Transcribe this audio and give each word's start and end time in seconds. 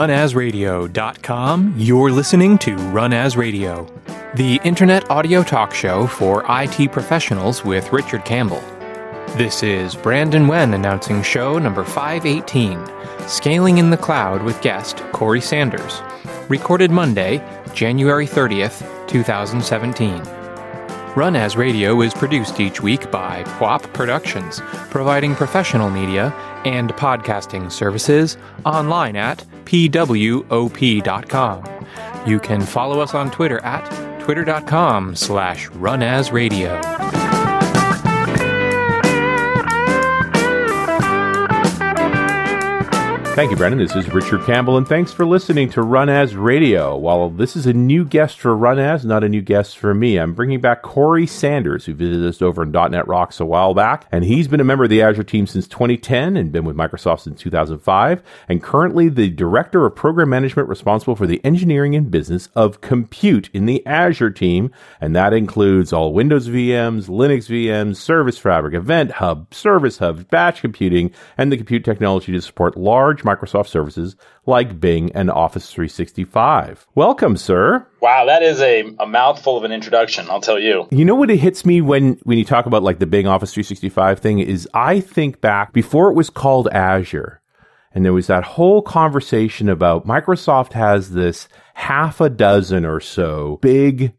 Runasradio.com, 0.00 1.74
you're 1.76 2.10
listening 2.10 2.56
to 2.56 2.74
Run 2.74 3.12
As 3.12 3.36
Radio, 3.36 3.86
the 4.34 4.58
internet 4.64 5.10
audio 5.10 5.42
talk 5.42 5.74
show 5.74 6.06
for 6.06 6.42
IT 6.48 6.90
professionals 6.90 7.66
with 7.66 7.92
Richard 7.92 8.24
Campbell. 8.24 8.62
This 9.36 9.62
is 9.62 9.94
Brandon 9.94 10.48
Wen 10.48 10.72
announcing 10.72 11.22
show 11.22 11.58
number 11.58 11.84
518, 11.84 12.82
Scaling 13.28 13.76
in 13.76 13.90
the 13.90 13.96
Cloud 13.98 14.42
with 14.42 14.62
guest 14.62 15.02
Corey 15.12 15.42
Sanders, 15.42 16.00
recorded 16.48 16.90
Monday, 16.90 17.46
January 17.74 18.26
30th, 18.26 19.06
2017. 19.06 20.39
Run 21.16 21.34
As 21.34 21.56
Radio 21.56 22.02
is 22.02 22.14
produced 22.14 22.60
each 22.60 22.80
week 22.80 23.10
by 23.10 23.42
PWOP 23.42 23.92
Productions, 23.92 24.60
providing 24.90 25.34
professional 25.34 25.90
media 25.90 26.32
and 26.64 26.92
podcasting 26.92 27.72
services 27.72 28.36
online 28.64 29.16
at 29.16 29.44
pwop.com. 29.64 30.44
You 32.26 32.38
can 32.38 32.60
follow 32.60 33.00
us 33.00 33.14
on 33.14 33.30
Twitter 33.32 33.58
at 33.64 34.20
twitter.com 34.20 35.16
slash 35.16 35.68
runasradio. 35.70 37.29
Thank 43.40 43.52
you, 43.52 43.56
Brendan. 43.56 43.78
This 43.78 43.96
is 43.96 44.12
Richard 44.12 44.44
Campbell, 44.44 44.76
and 44.76 44.86
thanks 44.86 45.14
for 45.14 45.24
listening 45.24 45.70
to 45.70 45.80
Run 45.80 46.10
As 46.10 46.36
Radio. 46.36 46.94
While 46.94 47.30
this 47.30 47.56
is 47.56 47.64
a 47.64 47.72
new 47.72 48.04
guest 48.04 48.38
for 48.38 48.54
Run 48.54 48.78
As, 48.78 49.02
not 49.02 49.24
a 49.24 49.30
new 49.30 49.40
guest 49.40 49.78
for 49.78 49.94
me, 49.94 50.18
I'm 50.18 50.34
bringing 50.34 50.60
back 50.60 50.82
Corey 50.82 51.26
Sanders, 51.26 51.86
who 51.86 51.94
visited 51.94 52.28
us 52.28 52.42
over 52.42 52.64
in 52.64 52.70
.NET 52.70 53.08
Rocks 53.08 53.40
a 53.40 53.46
while 53.46 53.72
back, 53.72 54.04
and 54.12 54.26
he's 54.26 54.46
been 54.46 54.60
a 54.60 54.64
member 54.64 54.84
of 54.84 54.90
the 54.90 55.00
Azure 55.00 55.24
team 55.24 55.46
since 55.46 55.66
2010 55.68 56.36
and 56.36 56.52
been 56.52 56.66
with 56.66 56.76
Microsoft 56.76 57.20
since 57.20 57.40
2005, 57.40 58.22
and 58.46 58.62
currently 58.62 59.08
the 59.08 59.30
Director 59.30 59.86
of 59.86 59.96
Program 59.96 60.28
Management 60.28 60.68
responsible 60.68 61.16
for 61.16 61.26
the 61.26 61.42
engineering 61.42 61.94
and 61.94 62.10
business 62.10 62.50
of 62.54 62.82
compute 62.82 63.48
in 63.54 63.64
the 63.64 63.82
Azure 63.86 64.28
team, 64.28 64.70
and 65.00 65.16
that 65.16 65.32
includes 65.32 65.94
all 65.94 66.12
Windows 66.12 66.46
VMs, 66.46 67.08
Linux 67.08 67.48
VMs, 67.48 67.96
Service 67.96 68.36
Fabric, 68.36 68.74
Event 68.74 69.12
Hub, 69.12 69.54
Service 69.54 69.96
Hub, 69.96 70.28
batch 70.28 70.60
computing, 70.60 71.10
and 71.38 71.50
the 71.50 71.56
compute 71.56 71.86
technology 71.86 72.32
to 72.32 72.42
support 72.42 72.76
large 72.76 73.24
Microsoft 73.30 73.68
services 73.68 74.16
like 74.46 74.80
Bing 74.80 75.12
and 75.12 75.30
Office 75.30 75.72
365. 75.72 76.86
Welcome, 76.94 77.36
sir. 77.36 77.86
Wow, 78.00 78.24
that 78.26 78.42
is 78.42 78.60
a, 78.60 78.94
a 78.98 79.06
mouthful 79.06 79.56
of 79.56 79.64
an 79.64 79.72
introduction, 79.72 80.28
I'll 80.30 80.40
tell 80.40 80.58
you. 80.58 80.88
You 80.90 81.04
know 81.04 81.14
what 81.14 81.30
it 81.30 81.38
hits 81.38 81.64
me 81.64 81.80
when, 81.80 82.14
when 82.24 82.38
you 82.38 82.44
talk 82.44 82.66
about 82.66 82.82
like 82.82 82.98
the 82.98 83.06
Bing 83.06 83.26
Office 83.26 83.52
365 83.52 84.18
thing 84.18 84.38
is 84.38 84.68
I 84.74 85.00
think 85.00 85.40
back 85.40 85.72
before 85.72 86.10
it 86.10 86.14
was 86.14 86.30
called 86.30 86.68
Azure. 86.72 87.40
And 87.92 88.04
there 88.04 88.12
was 88.12 88.28
that 88.28 88.44
whole 88.44 88.82
conversation 88.82 89.68
about 89.68 90.06
Microsoft 90.06 90.74
has 90.74 91.10
this 91.10 91.48
half 91.74 92.20
a 92.20 92.30
dozen 92.30 92.84
or 92.84 93.00
so 93.00 93.58
big 93.62 94.12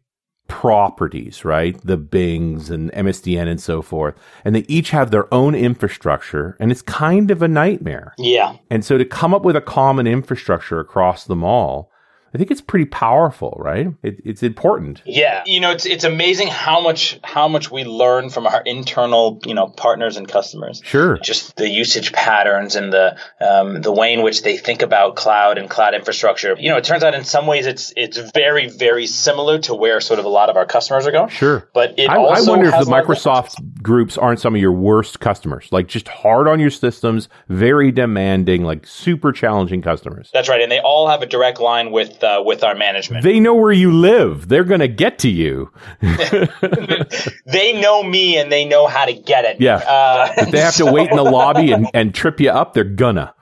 properties, 0.52 1.46
right? 1.46 1.80
The 1.82 1.96
Bings 1.96 2.68
and 2.68 2.92
MSDN 2.92 3.48
and 3.48 3.60
so 3.60 3.80
forth. 3.80 4.14
And 4.44 4.54
they 4.54 4.66
each 4.68 4.90
have 4.90 5.10
their 5.10 5.32
own 5.32 5.54
infrastructure 5.54 6.58
and 6.60 6.70
it's 6.70 6.82
kind 6.82 7.30
of 7.30 7.40
a 7.40 7.48
nightmare. 7.48 8.14
Yeah. 8.18 8.56
And 8.68 8.84
so 8.84 8.98
to 8.98 9.04
come 9.04 9.32
up 9.32 9.44
with 9.44 9.56
a 9.56 9.62
common 9.62 10.06
infrastructure 10.06 10.78
across 10.78 11.24
them 11.24 11.42
all 11.44 11.91
I 12.34 12.38
think 12.38 12.50
it's 12.50 12.62
pretty 12.62 12.86
powerful, 12.86 13.54
right? 13.58 13.88
It, 14.02 14.20
it's 14.24 14.42
important. 14.42 15.02
Yeah, 15.04 15.42
you 15.44 15.60
know, 15.60 15.70
it's 15.70 15.84
it's 15.84 16.04
amazing 16.04 16.48
how 16.48 16.80
much 16.80 17.20
how 17.22 17.46
much 17.46 17.70
we 17.70 17.84
learn 17.84 18.30
from 18.30 18.46
our 18.46 18.62
internal, 18.62 19.38
you 19.44 19.54
know, 19.54 19.66
partners 19.68 20.16
and 20.16 20.26
customers. 20.26 20.80
Sure. 20.82 21.18
Just 21.18 21.56
the 21.56 21.68
usage 21.68 22.12
patterns 22.12 22.74
and 22.74 22.90
the 22.90 23.18
um, 23.40 23.82
the 23.82 23.92
way 23.92 24.14
in 24.14 24.22
which 24.22 24.42
they 24.42 24.56
think 24.56 24.80
about 24.80 25.14
cloud 25.14 25.58
and 25.58 25.68
cloud 25.68 25.94
infrastructure. 25.94 26.56
You 26.58 26.70
know, 26.70 26.78
it 26.78 26.84
turns 26.84 27.04
out 27.04 27.14
in 27.14 27.24
some 27.24 27.46
ways 27.46 27.66
it's 27.66 27.92
it's 27.98 28.16
very 28.32 28.68
very 28.68 29.06
similar 29.06 29.58
to 29.60 29.74
where 29.74 30.00
sort 30.00 30.18
of 30.18 30.24
a 30.24 30.30
lot 30.30 30.48
of 30.48 30.56
our 30.56 30.64
customers 30.64 31.06
are 31.06 31.12
going. 31.12 31.28
Sure. 31.28 31.68
But 31.74 31.98
it 31.98 32.08
I, 32.08 32.16
also 32.16 32.52
I 32.52 32.56
wonder 32.56 32.66
if 32.66 32.72
the 32.72 32.78
a 32.78 32.84
lot 32.84 33.02
of 33.02 33.06
Microsoft 33.06 33.82
groups 33.82 34.16
aren't 34.16 34.40
some 34.40 34.54
of 34.54 34.60
your 34.60 34.72
worst 34.72 35.20
customers, 35.20 35.68
like 35.70 35.86
just 35.86 36.08
hard 36.08 36.48
on 36.48 36.60
your 36.60 36.70
systems, 36.70 37.28
very 37.50 37.92
demanding, 37.92 38.64
like 38.64 38.86
super 38.86 39.32
challenging 39.32 39.82
customers. 39.82 40.30
That's 40.32 40.48
right, 40.48 40.62
and 40.62 40.72
they 40.72 40.80
all 40.80 41.08
have 41.08 41.20
a 41.20 41.26
direct 41.26 41.60
line 41.60 41.90
with 41.90 42.21
uh, 42.22 42.42
with 42.44 42.62
our 42.64 42.74
management. 42.74 43.24
They 43.24 43.40
know 43.40 43.54
where 43.54 43.72
you 43.72 43.92
live. 43.92 44.48
They're 44.48 44.64
going 44.64 44.80
to 44.80 44.88
get 44.88 45.18
to 45.20 45.28
you. 45.28 45.70
they 47.46 47.80
know 47.80 48.02
me 48.02 48.38
and 48.38 48.50
they 48.50 48.64
know 48.64 48.86
how 48.86 49.04
to 49.04 49.12
get 49.12 49.44
it. 49.44 49.60
Yeah. 49.60 49.76
Uh, 49.76 50.32
If 50.38 50.50
they 50.50 50.60
have 50.60 50.76
to 50.76 50.90
wait 50.90 51.10
in 51.10 51.16
the 51.16 51.24
lobby 51.24 51.72
and, 51.72 51.88
and 51.94 52.14
trip 52.14 52.40
you 52.40 52.50
up, 52.50 52.74
they're 52.74 52.84
gonna. 52.84 53.34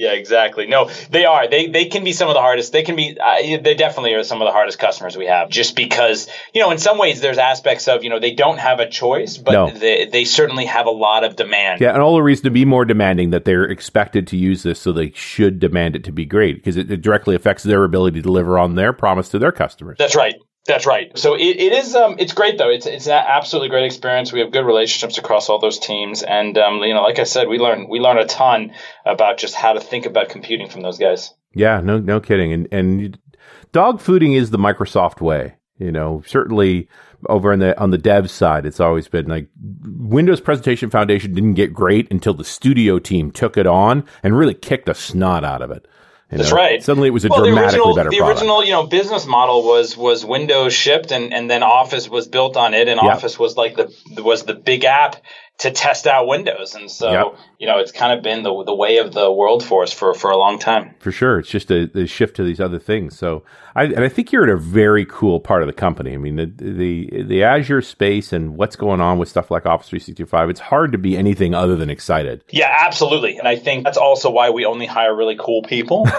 Yeah, 0.00 0.12
exactly. 0.12 0.66
No, 0.66 0.90
they 1.10 1.26
are. 1.26 1.46
They 1.46 1.66
they 1.66 1.84
can 1.84 2.04
be 2.04 2.12
some 2.12 2.30
of 2.30 2.34
the 2.34 2.40
hardest. 2.40 2.72
They 2.72 2.82
can 2.82 2.96
be. 2.96 3.18
Uh, 3.20 3.58
they 3.62 3.74
definitely 3.74 4.14
are 4.14 4.24
some 4.24 4.40
of 4.40 4.46
the 4.46 4.52
hardest 4.52 4.78
customers 4.78 5.14
we 5.14 5.26
have. 5.26 5.50
Just 5.50 5.76
because 5.76 6.26
you 6.54 6.62
know, 6.62 6.70
in 6.70 6.78
some 6.78 6.96
ways, 6.96 7.20
there's 7.20 7.36
aspects 7.36 7.86
of 7.86 8.02
you 8.02 8.08
know 8.08 8.18
they 8.18 8.32
don't 8.32 8.58
have 8.58 8.80
a 8.80 8.88
choice, 8.88 9.36
but 9.36 9.52
No. 9.52 9.70
they 9.70 10.06
they 10.06 10.24
certainly 10.24 10.64
have 10.64 10.86
a 10.86 10.90
lot 10.90 11.22
of 11.22 11.36
demand. 11.36 11.82
Yeah, 11.82 11.92
and 11.92 12.00
all 12.00 12.14
the 12.14 12.22
reason 12.22 12.44
to 12.44 12.50
be 12.50 12.64
more 12.64 12.86
demanding 12.86 13.28
that 13.30 13.44
they're 13.44 13.64
expected 13.64 14.26
to 14.28 14.38
use 14.38 14.62
this, 14.62 14.80
so 14.80 14.90
they 14.90 15.10
should 15.10 15.58
demand 15.58 15.96
it 15.96 16.04
to 16.04 16.12
be 16.12 16.24
great 16.24 16.56
because 16.56 16.78
it, 16.78 16.90
it 16.90 17.02
directly 17.02 17.36
affects 17.36 17.62
their 17.62 17.84
ability 17.84 18.20
to 18.20 18.22
deliver 18.22 18.58
on 18.58 18.76
their 18.76 18.94
promise 18.94 19.28
to 19.28 19.38
their 19.38 19.52
customers. 19.52 19.96
That's 19.98 20.16
right. 20.16 20.34
That's 20.66 20.86
right. 20.86 21.16
So 21.18 21.34
it, 21.34 21.40
it 21.42 21.72
is 21.72 21.94
um 21.94 22.16
it's 22.18 22.34
great 22.34 22.58
though. 22.58 22.68
It's 22.68 22.86
it's 22.86 23.06
an 23.06 23.12
absolutely 23.12 23.70
great 23.70 23.86
experience. 23.86 24.32
We 24.32 24.40
have 24.40 24.52
good 24.52 24.66
relationships 24.66 25.18
across 25.18 25.48
all 25.48 25.58
those 25.58 25.78
teams, 25.78 26.22
and 26.22 26.56
um 26.58 26.82
you 26.82 26.94
know 26.94 27.02
like 27.02 27.18
I 27.18 27.24
said, 27.24 27.48
we 27.48 27.58
learn 27.58 27.88
we 27.88 27.98
learn 27.98 28.18
a 28.18 28.26
ton 28.26 28.72
about 29.06 29.38
just 29.38 29.54
how 29.54 29.72
to 29.72 29.80
think 29.80 30.06
about 30.06 30.28
computing 30.28 30.68
from 30.68 30.82
those 30.82 30.98
guys. 30.98 31.32
Yeah, 31.54 31.80
no, 31.80 31.98
no 31.98 32.20
kidding. 32.20 32.52
And 32.52 32.68
and 32.72 33.18
dog 33.72 34.00
fooding 34.00 34.36
is 34.36 34.50
the 34.50 34.58
Microsoft 34.58 35.20
way. 35.20 35.54
You 35.78 35.90
know, 35.90 36.22
certainly 36.26 36.88
over 37.28 37.52
on 37.52 37.58
the 37.58 37.78
on 37.80 37.90
the 37.90 37.98
dev 37.98 38.30
side, 38.30 38.66
it's 38.66 38.80
always 38.80 39.08
been 39.08 39.28
like 39.28 39.48
Windows 39.82 40.42
Presentation 40.42 40.90
Foundation 40.90 41.32
didn't 41.32 41.54
get 41.54 41.72
great 41.72 42.06
until 42.10 42.34
the 42.34 42.44
studio 42.44 42.98
team 42.98 43.30
took 43.30 43.56
it 43.56 43.66
on 43.66 44.04
and 44.22 44.36
really 44.36 44.54
kicked 44.54 44.86
the 44.86 44.94
snot 44.94 45.42
out 45.42 45.62
of 45.62 45.70
it. 45.70 45.86
You 46.30 46.38
That's 46.38 46.50
know? 46.50 46.56
right. 46.56 46.82
Suddenly, 46.82 47.08
it 47.08 47.10
was 47.12 47.24
a 47.24 47.28
Well, 47.28 47.40
the 47.40 47.46
dramatically 47.46 47.78
original, 47.78 47.94
better 47.96 48.10
the 48.10 48.18
product. 48.18 48.38
original, 48.38 48.64
you 48.64 48.70
know, 48.70 48.86
business 48.86 49.26
model 49.26 49.64
was 49.64 49.96
was 49.96 50.24
Windows 50.24 50.72
shipped, 50.72 51.10
and, 51.10 51.34
and 51.34 51.50
then 51.50 51.62
Office 51.64 52.08
was 52.08 52.28
built 52.28 52.56
on 52.56 52.72
it, 52.72 52.86
and 52.88 53.00
Yep. 53.02 53.16
Office 53.16 53.38
was 53.38 53.56
like 53.56 53.76
the 53.76 54.22
was 54.22 54.44
the 54.44 54.54
big 54.54 54.84
app 54.84 55.16
to 55.60 55.70
test 55.70 56.06
out 56.06 56.26
Windows, 56.26 56.74
and 56.74 56.90
so 56.90 57.10
Yep. 57.10 57.26
you 57.58 57.66
know, 57.66 57.78
it's 57.78 57.92
kind 57.92 58.12
of 58.12 58.22
been 58.22 58.42
the 58.42 58.64
the 58.64 58.74
way 58.74 58.98
of 58.98 59.12
the 59.14 59.30
world 59.32 59.64
for 59.64 59.82
us 59.82 59.92
for 59.92 60.12
for 60.14 60.30
a 60.30 60.36
long 60.36 60.58
time. 60.58 60.94
for 60.98 61.12
sure. 61.12 61.38
It's 61.38 61.48
just 61.48 61.70
a, 61.70 61.90
a 61.98 62.06
shift 62.06 62.36
to 62.36 62.44
these 62.44 62.60
other 62.60 62.78
things. 62.78 63.18
So, 63.18 63.42
I, 63.74 63.84
and 63.84 64.00
I 64.04 64.08
think 64.08 64.32
you're 64.32 64.44
in 64.44 64.50
a 64.50 64.56
very 64.56 65.04
cool 65.06 65.38
part 65.40 65.62
of 65.62 65.66
the 65.66 65.72
company. 65.72 66.14
I 66.14 66.16
mean, 66.16 66.36
the, 66.36 66.46
the 66.46 67.22
the 67.24 67.44
Azure 67.44 67.82
space 67.82 68.32
and 68.32 68.56
what's 68.56 68.76
going 68.76 69.00
on 69.00 69.18
with 69.18 69.28
stuff 69.28 69.50
like 69.50 69.66
Office 69.66 69.88
365. 69.90 70.50
It's 70.50 70.60
hard 70.60 70.92
to 70.92 70.98
be 70.98 71.16
anything 71.16 71.54
other 71.54 71.76
than 71.76 71.90
excited. 71.90 72.42
Yeah, 72.50 72.74
absolutely, 72.86 73.36
and 73.38 73.46
I 73.46 73.56
think 73.56 73.84
that's 73.84 73.98
also 73.98 74.30
why 74.30 74.50
we 74.50 74.64
only 74.64 74.86
hire 74.86 75.14
really 75.14 75.36
cool 75.38 75.62
people. 75.62 76.06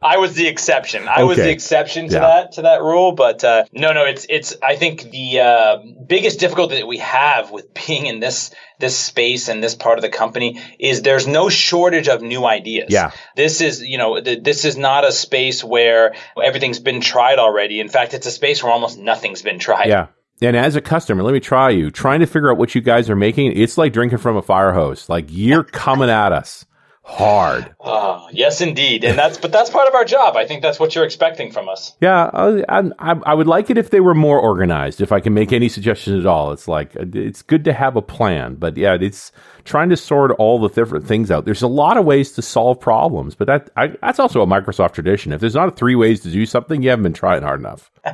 I 0.00 0.16
was 0.16 0.34
the 0.34 0.46
exception. 0.46 1.06
I 1.08 1.24
was 1.24 1.36
the 1.38 1.50
exception 1.50 2.08
to 2.08 2.14
Yeah. 2.14 2.20
that 2.20 2.52
to 2.52 2.62
that 2.62 2.82
rule, 2.82 3.12
but 3.12 3.42
uh, 3.44 3.64
no, 3.72 3.92
no, 3.92 4.04
it's 4.04 4.26
it's. 4.28 4.54
I 4.62 4.76
think 4.76 5.10
the 5.10 5.40
uh, 5.40 5.78
biggest 6.06 6.40
difficulty 6.40 6.76
that 6.76 6.86
we 6.86 6.98
have 6.98 7.50
with 7.50 7.72
being 7.74 8.06
in 8.06 8.20
this 8.20 8.54
this 8.78 8.96
space 8.96 9.48
and 9.48 9.62
this 9.62 9.74
part 9.74 9.98
of 9.98 10.02
the 10.02 10.08
company 10.08 10.60
is 10.78 11.02
there's 11.02 11.26
no 11.26 11.48
shortage 11.48 12.08
of 12.08 12.22
new 12.22 12.44
ideas. 12.44 12.88
Yeah. 12.90 13.10
this 13.36 13.60
is 13.60 13.82
you 13.82 13.98
know 13.98 14.20
th- 14.20 14.42
this 14.42 14.64
is 14.64 14.76
not 14.76 15.04
a 15.04 15.12
space 15.12 15.64
where 15.64 16.14
everything's 16.42 16.78
been 16.78 17.00
tried 17.00 17.38
already. 17.38 17.80
In 17.80 17.88
fact, 17.88 18.14
it's 18.14 18.26
a 18.26 18.30
space 18.30 18.62
where 18.62 18.72
almost 18.72 18.98
nothing's 18.98 19.42
been 19.42 19.58
tried. 19.58 19.88
Yeah. 19.88 20.06
And 20.40 20.56
as 20.56 20.76
a 20.76 20.80
customer, 20.80 21.24
let 21.24 21.34
me 21.34 21.40
try 21.40 21.70
you. 21.70 21.90
Trying 21.90 22.20
to 22.20 22.26
figure 22.26 22.52
out 22.52 22.58
what 22.58 22.74
you 22.74 22.80
guys 22.80 23.10
are 23.10 23.16
making, 23.16 23.58
it's 23.58 23.76
like 23.76 23.92
drinking 23.92 24.18
from 24.18 24.36
a 24.36 24.42
fire 24.42 24.72
hose. 24.72 25.08
Like 25.08 25.26
you're 25.28 25.64
coming 25.64 26.10
at 26.10 26.32
us 26.32 26.64
hard. 27.08 27.74
Oh, 27.80 28.28
yes, 28.32 28.60
indeed, 28.60 29.02
and 29.02 29.18
that's 29.18 29.38
but 29.38 29.50
that's 29.50 29.70
part 29.70 29.88
of 29.88 29.94
our 29.94 30.04
job. 30.04 30.36
I 30.36 30.46
think 30.46 30.62
that's 30.62 30.78
what 30.78 30.94
you're 30.94 31.04
expecting 31.04 31.50
from 31.50 31.68
us. 31.68 31.96
Yeah, 32.00 32.30
I, 32.32 32.84
I, 32.98 33.12
I 33.24 33.34
would 33.34 33.46
like 33.46 33.70
it 33.70 33.78
if 33.78 33.90
they 33.90 34.00
were 34.00 34.14
more 34.14 34.38
organized. 34.38 35.00
If 35.00 35.10
I 35.10 35.20
can 35.20 35.32
make 35.32 35.52
any 35.52 35.68
suggestions 35.68 36.20
at 36.20 36.26
all, 36.26 36.52
it's 36.52 36.68
like 36.68 36.94
uh, 36.96 37.06
it's 37.14 37.42
good 37.42 37.64
to 37.64 37.72
have 37.72 37.96
a 37.96 38.02
plan, 38.02 38.56
but 38.56 38.76
yeah, 38.76 38.96
it's 39.00 39.32
trying 39.64 39.88
to 39.88 39.96
sort 39.96 40.30
all 40.32 40.60
the 40.60 40.68
different 40.68 41.06
things 41.06 41.30
out. 41.30 41.44
There's 41.44 41.62
a 41.62 41.68
lot 41.68 41.96
of 41.96 42.04
ways 42.04 42.32
to 42.32 42.42
solve 42.42 42.78
problems, 42.78 43.34
but 43.34 43.46
that 43.46 43.70
I, 43.76 43.88
that's 44.02 44.18
also 44.18 44.42
a 44.42 44.46
Microsoft 44.46 44.92
tradition. 44.92 45.32
If 45.32 45.40
there's 45.40 45.54
not 45.54 45.76
three 45.76 45.94
ways 45.94 46.20
to 46.20 46.30
do 46.30 46.44
something, 46.44 46.82
you 46.82 46.90
haven't 46.90 47.04
been 47.04 47.14
trying 47.14 47.42
hard 47.42 47.60
enough. 47.60 47.90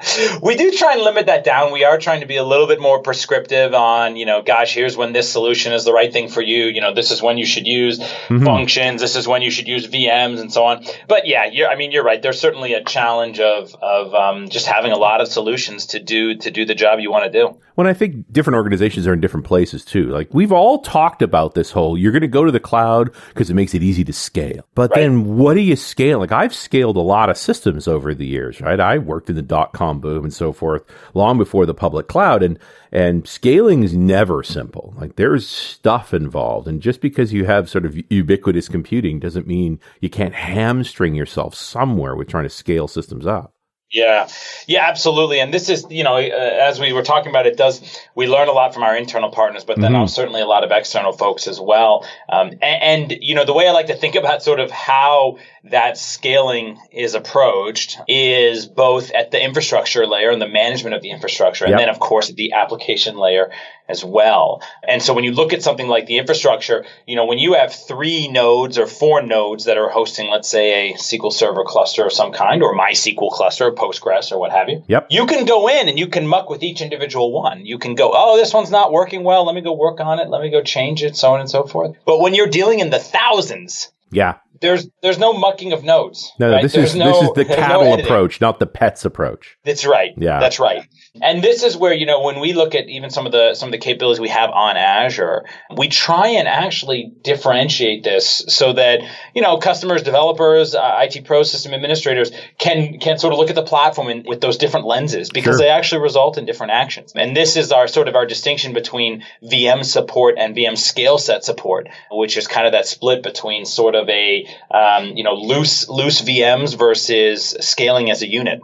we 0.42 0.56
do 0.56 0.70
try 0.72 0.94
and 0.94 1.02
limit 1.02 1.26
that 1.26 1.44
down. 1.44 1.72
We 1.72 1.84
are 1.84 1.98
trying 1.98 2.20
to 2.20 2.26
be 2.26 2.36
a 2.36 2.44
little 2.44 2.66
bit 2.66 2.80
more 2.80 3.02
prescriptive 3.02 3.74
on, 3.74 4.16
you 4.16 4.26
know, 4.26 4.42
gosh, 4.42 4.74
here's 4.74 4.96
when 4.96 5.12
this 5.12 5.30
solution 5.30 5.72
is 5.72 5.84
the 5.84 5.92
right 5.92 6.12
thing 6.12 6.28
for 6.28 6.42
you. 6.42 6.66
You 6.66 6.80
know, 6.80 6.94
this 6.94 7.10
is 7.10 7.22
when 7.22 7.38
you 7.38 7.46
should 7.46 7.66
use 7.66 7.98
mm-hmm. 7.98 8.44
functions. 8.44 9.00
This 9.00 9.16
is 9.16 9.28
when 9.28 9.42
you 9.42 9.50
should 9.50 9.68
use 9.68 9.86
VMs 9.86 10.40
and 10.40 10.52
so 10.52 10.64
on. 10.64 10.84
But 11.08 11.26
yeah, 11.26 11.50
I 11.70 11.76
mean, 11.76 11.92
you're 11.92 12.04
right. 12.04 12.20
There's 12.20 12.40
certainly 12.40 12.74
a 12.74 12.84
challenge 12.84 13.40
of 13.40 13.74
of 13.74 14.14
um, 14.14 14.48
just 14.48 14.66
having 14.66 14.92
a 14.92 14.98
lot 14.98 15.20
of 15.20 15.28
solutions 15.28 15.86
to 15.86 16.00
do 16.00 16.36
to 16.36 16.50
do 16.50 16.64
the 16.64 16.74
job 16.74 17.00
you 17.00 17.10
want 17.10 17.30
to 17.30 17.38
do. 17.38 17.58
When 17.74 17.86
I 17.86 17.94
think 17.94 18.30
different 18.30 18.56
organizations 18.56 19.06
are 19.06 19.12
in 19.12 19.20
different 19.20 19.46
places 19.46 19.84
too. 19.84 20.10
Like 20.10 20.32
we've 20.32 20.52
all 20.52 20.80
talked 20.80 21.22
about 21.22 21.54
this 21.54 21.70
whole 21.70 21.96
you're 21.96 22.12
going 22.12 22.22
to 22.22 22.28
go 22.28 22.44
to 22.44 22.52
the 22.52 22.60
cloud 22.60 23.10
because 23.28 23.50
it 23.50 23.54
makes 23.54 23.74
it 23.74 23.82
easy 23.82 24.04
to 24.04 24.12
scale. 24.12 24.64
But 24.74 24.90
right. 24.90 25.00
then 25.00 25.36
what 25.36 25.54
do 25.54 25.60
you 25.60 25.76
scale? 25.76 26.18
Like 26.18 26.32
I've 26.32 26.54
scaled 26.54 26.96
a 26.96 27.00
lot 27.00 27.30
of 27.30 27.36
systems 27.36 27.88
over 27.88 28.14
the 28.14 28.26
years, 28.26 28.60
right? 28.60 28.78
I 28.78 28.98
worked 28.98 29.30
in 29.30 29.36
the 29.36 29.42
dot 29.42 29.72
com 29.72 29.89
boom 29.98 30.24
and 30.24 30.32
so 30.32 30.52
forth 30.52 30.84
long 31.14 31.38
before 31.38 31.66
the 31.66 31.74
public 31.74 32.06
cloud 32.06 32.42
and 32.42 32.58
and 32.92 33.26
scaling 33.26 33.82
is 33.82 33.94
never 33.94 34.42
simple. 34.42 34.94
Like 34.96 35.16
there's 35.16 35.46
stuff 35.46 36.14
involved 36.14 36.68
and 36.68 36.80
just 36.80 37.00
because 37.00 37.32
you 37.32 37.46
have 37.46 37.68
sort 37.68 37.86
of 37.86 37.96
ubiquitous 38.10 38.68
computing 38.68 39.18
doesn't 39.18 39.46
mean 39.46 39.80
you 40.00 40.10
can't 40.10 40.34
hamstring 40.34 41.14
yourself 41.14 41.54
somewhere 41.54 42.14
with 42.14 42.28
trying 42.28 42.44
to 42.44 42.50
scale 42.50 42.86
systems 42.86 43.26
up. 43.26 43.54
Yeah, 43.92 44.28
yeah, 44.68 44.86
absolutely. 44.88 45.40
And 45.40 45.52
this 45.52 45.68
is, 45.68 45.84
you 45.90 46.04
know, 46.04 46.14
uh, 46.14 46.18
as 46.20 46.78
we 46.78 46.92
were 46.92 47.02
talking 47.02 47.30
about, 47.30 47.46
it 47.46 47.56
does. 47.56 47.98
We 48.14 48.28
learn 48.28 48.46
a 48.46 48.52
lot 48.52 48.72
from 48.72 48.84
our 48.84 48.96
internal 48.96 49.30
partners, 49.30 49.64
but 49.64 49.80
then 49.80 49.92
mm-hmm. 49.92 50.06
certainly 50.06 50.40
a 50.40 50.46
lot 50.46 50.62
of 50.62 50.70
external 50.70 51.10
folks 51.10 51.48
as 51.48 51.60
well. 51.60 52.06
Um, 52.28 52.50
and, 52.62 53.10
and, 53.10 53.16
you 53.20 53.34
know, 53.34 53.44
the 53.44 53.52
way 53.52 53.66
I 53.66 53.72
like 53.72 53.88
to 53.88 53.96
think 53.96 54.14
about 54.14 54.44
sort 54.44 54.60
of 54.60 54.70
how 54.70 55.38
that 55.64 55.98
scaling 55.98 56.78
is 56.90 57.14
approached 57.14 57.98
is 58.08 58.66
both 58.66 59.10
at 59.10 59.30
the 59.30 59.42
infrastructure 59.42 60.06
layer 60.06 60.30
and 60.30 60.40
the 60.40 60.48
management 60.48 60.94
of 60.94 61.02
the 61.02 61.10
infrastructure, 61.10 61.64
and 61.64 61.72
yep. 61.72 61.80
then 61.80 61.88
of 61.88 62.00
course 62.00 62.30
at 62.30 62.36
the 62.36 62.52
application 62.52 63.16
layer 63.16 63.50
as 63.88 64.04
well. 64.04 64.62
And 64.86 65.02
so 65.02 65.12
when 65.12 65.24
you 65.24 65.32
look 65.32 65.52
at 65.52 65.62
something 65.62 65.88
like 65.88 66.06
the 66.06 66.18
infrastructure, 66.18 66.84
you 67.06 67.16
know, 67.16 67.26
when 67.26 67.38
you 67.38 67.54
have 67.54 67.74
three 67.74 68.28
nodes 68.28 68.78
or 68.78 68.86
four 68.86 69.20
nodes 69.22 69.64
that 69.64 69.76
are 69.76 69.90
hosting, 69.90 70.30
let's 70.30 70.48
say 70.48 70.90
a 70.90 70.94
SQL 70.94 71.32
Server 71.32 71.64
cluster 71.64 72.06
of 72.06 72.12
some 72.12 72.32
kind, 72.32 72.62
or 72.62 72.74
MySQL 72.74 73.30
cluster, 73.30 73.70
Postgres, 73.72 74.32
or 74.32 74.38
what 74.38 74.52
have 74.52 74.68
you, 74.68 74.82
yep. 74.86 75.08
you 75.10 75.26
can 75.26 75.44
go 75.44 75.68
in 75.68 75.88
and 75.88 75.98
you 75.98 76.06
can 76.06 76.26
muck 76.26 76.48
with 76.48 76.62
each 76.62 76.80
individual 76.80 77.32
one. 77.32 77.66
You 77.66 77.78
can 77.78 77.94
go, 77.94 78.12
oh, 78.14 78.36
this 78.36 78.54
one's 78.54 78.70
not 78.70 78.92
working 78.92 79.24
well. 79.24 79.44
Let 79.44 79.54
me 79.54 79.60
go 79.60 79.72
work 79.72 80.00
on 80.00 80.20
it. 80.20 80.28
Let 80.28 80.40
me 80.40 80.50
go 80.50 80.62
change 80.62 81.02
it, 81.02 81.16
so 81.16 81.34
on 81.34 81.40
and 81.40 81.50
so 81.50 81.64
forth. 81.64 81.96
But 82.06 82.20
when 82.20 82.34
you're 82.34 82.46
dealing 82.46 82.78
in 82.78 82.90
the 82.90 82.98
thousands, 82.98 83.90
yeah 84.12 84.36
there's 84.60 84.88
there's 85.02 85.18
no 85.18 85.32
mucking 85.32 85.72
of 85.72 85.84
nodes. 85.84 86.32
No, 86.38 86.52
right? 86.52 86.62
this 86.62 86.74
there's 86.74 86.90
is 86.90 86.96
no, 86.96 87.06
this 87.06 87.28
is 87.28 87.34
the 87.34 87.44
cattle 87.44 87.96
no 87.96 88.02
approach, 88.02 88.40
not 88.40 88.58
the 88.58 88.66
pets 88.66 89.04
approach. 89.04 89.56
That's 89.64 89.86
right. 89.86 90.12
Yeah, 90.16 90.38
that's 90.38 90.58
right. 90.58 90.86
And 91.22 91.42
this 91.42 91.62
is 91.62 91.76
where 91.76 91.94
you 91.94 92.06
know 92.06 92.22
when 92.22 92.40
we 92.40 92.52
look 92.52 92.74
at 92.74 92.88
even 92.88 93.10
some 93.10 93.26
of 93.26 93.32
the 93.32 93.54
some 93.54 93.68
of 93.68 93.72
the 93.72 93.78
capabilities 93.78 94.20
we 94.20 94.28
have 94.28 94.50
on 94.50 94.76
Azure, 94.76 95.44
we 95.76 95.88
try 95.88 96.28
and 96.28 96.46
actually 96.46 97.12
differentiate 97.22 98.04
this 98.04 98.44
so 98.48 98.74
that 98.74 99.00
you 99.34 99.40
know 99.40 99.56
customers, 99.56 100.02
developers, 100.02 100.74
uh, 100.74 100.98
IT 101.00 101.24
pro 101.24 101.42
system 101.42 101.72
administrators 101.72 102.30
can 102.58 102.98
can 102.98 103.18
sort 103.18 103.32
of 103.32 103.38
look 103.38 103.48
at 103.48 103.56
the 103.56 103.62
platform 103.62 104.08
in, 104.08 104.24
with 104.26 104.40
those 104.40 104.58
different 104.58 104.86
lenses 104.86 105.30
because 105.30 105.56
sure. 105.56 105.58
they 105.58 105.68
actually 105.68 106.02
result 106.02 106.36
in 106.36 106.44
different 106.44 106.72
actions. 106.72 107.12
And 107.16 107.34
this 107.34 107.56
is 107.56 107.72
our 107.72 107.88
sort 107.88 108.08
of 108.08 108.14
our 108.14 108.26
distinction 108.26 108.74
between 108.74 109.24
VM 109.42 109.84
support 109.84 110.34
and 110.38 110.54
VM 110.54 110.76
scale 110.76 111.16
set 111.16 111.44
support, 111.44 111.88
which 112.10 112.36
is 112.36 112.46
kind 112.46 112.66
of 112.66 112.72
that 112.72 112.86
split 112.86 113.22
between 113.22 113.64
sort 113.64 113.94
of 113.94 114.08
a 114.10 114.46
um, 114.70 115.16
you 115.16 115.24
know 115.24 115.34
loose 115.34 115.88
loose 115.88 116.22
VMs 116.22 116.76
versus 116.78 117.56
scaling 117.60 118.10
as 118.10 118.22
a 118.22 118.28
unit. 118.28 118.60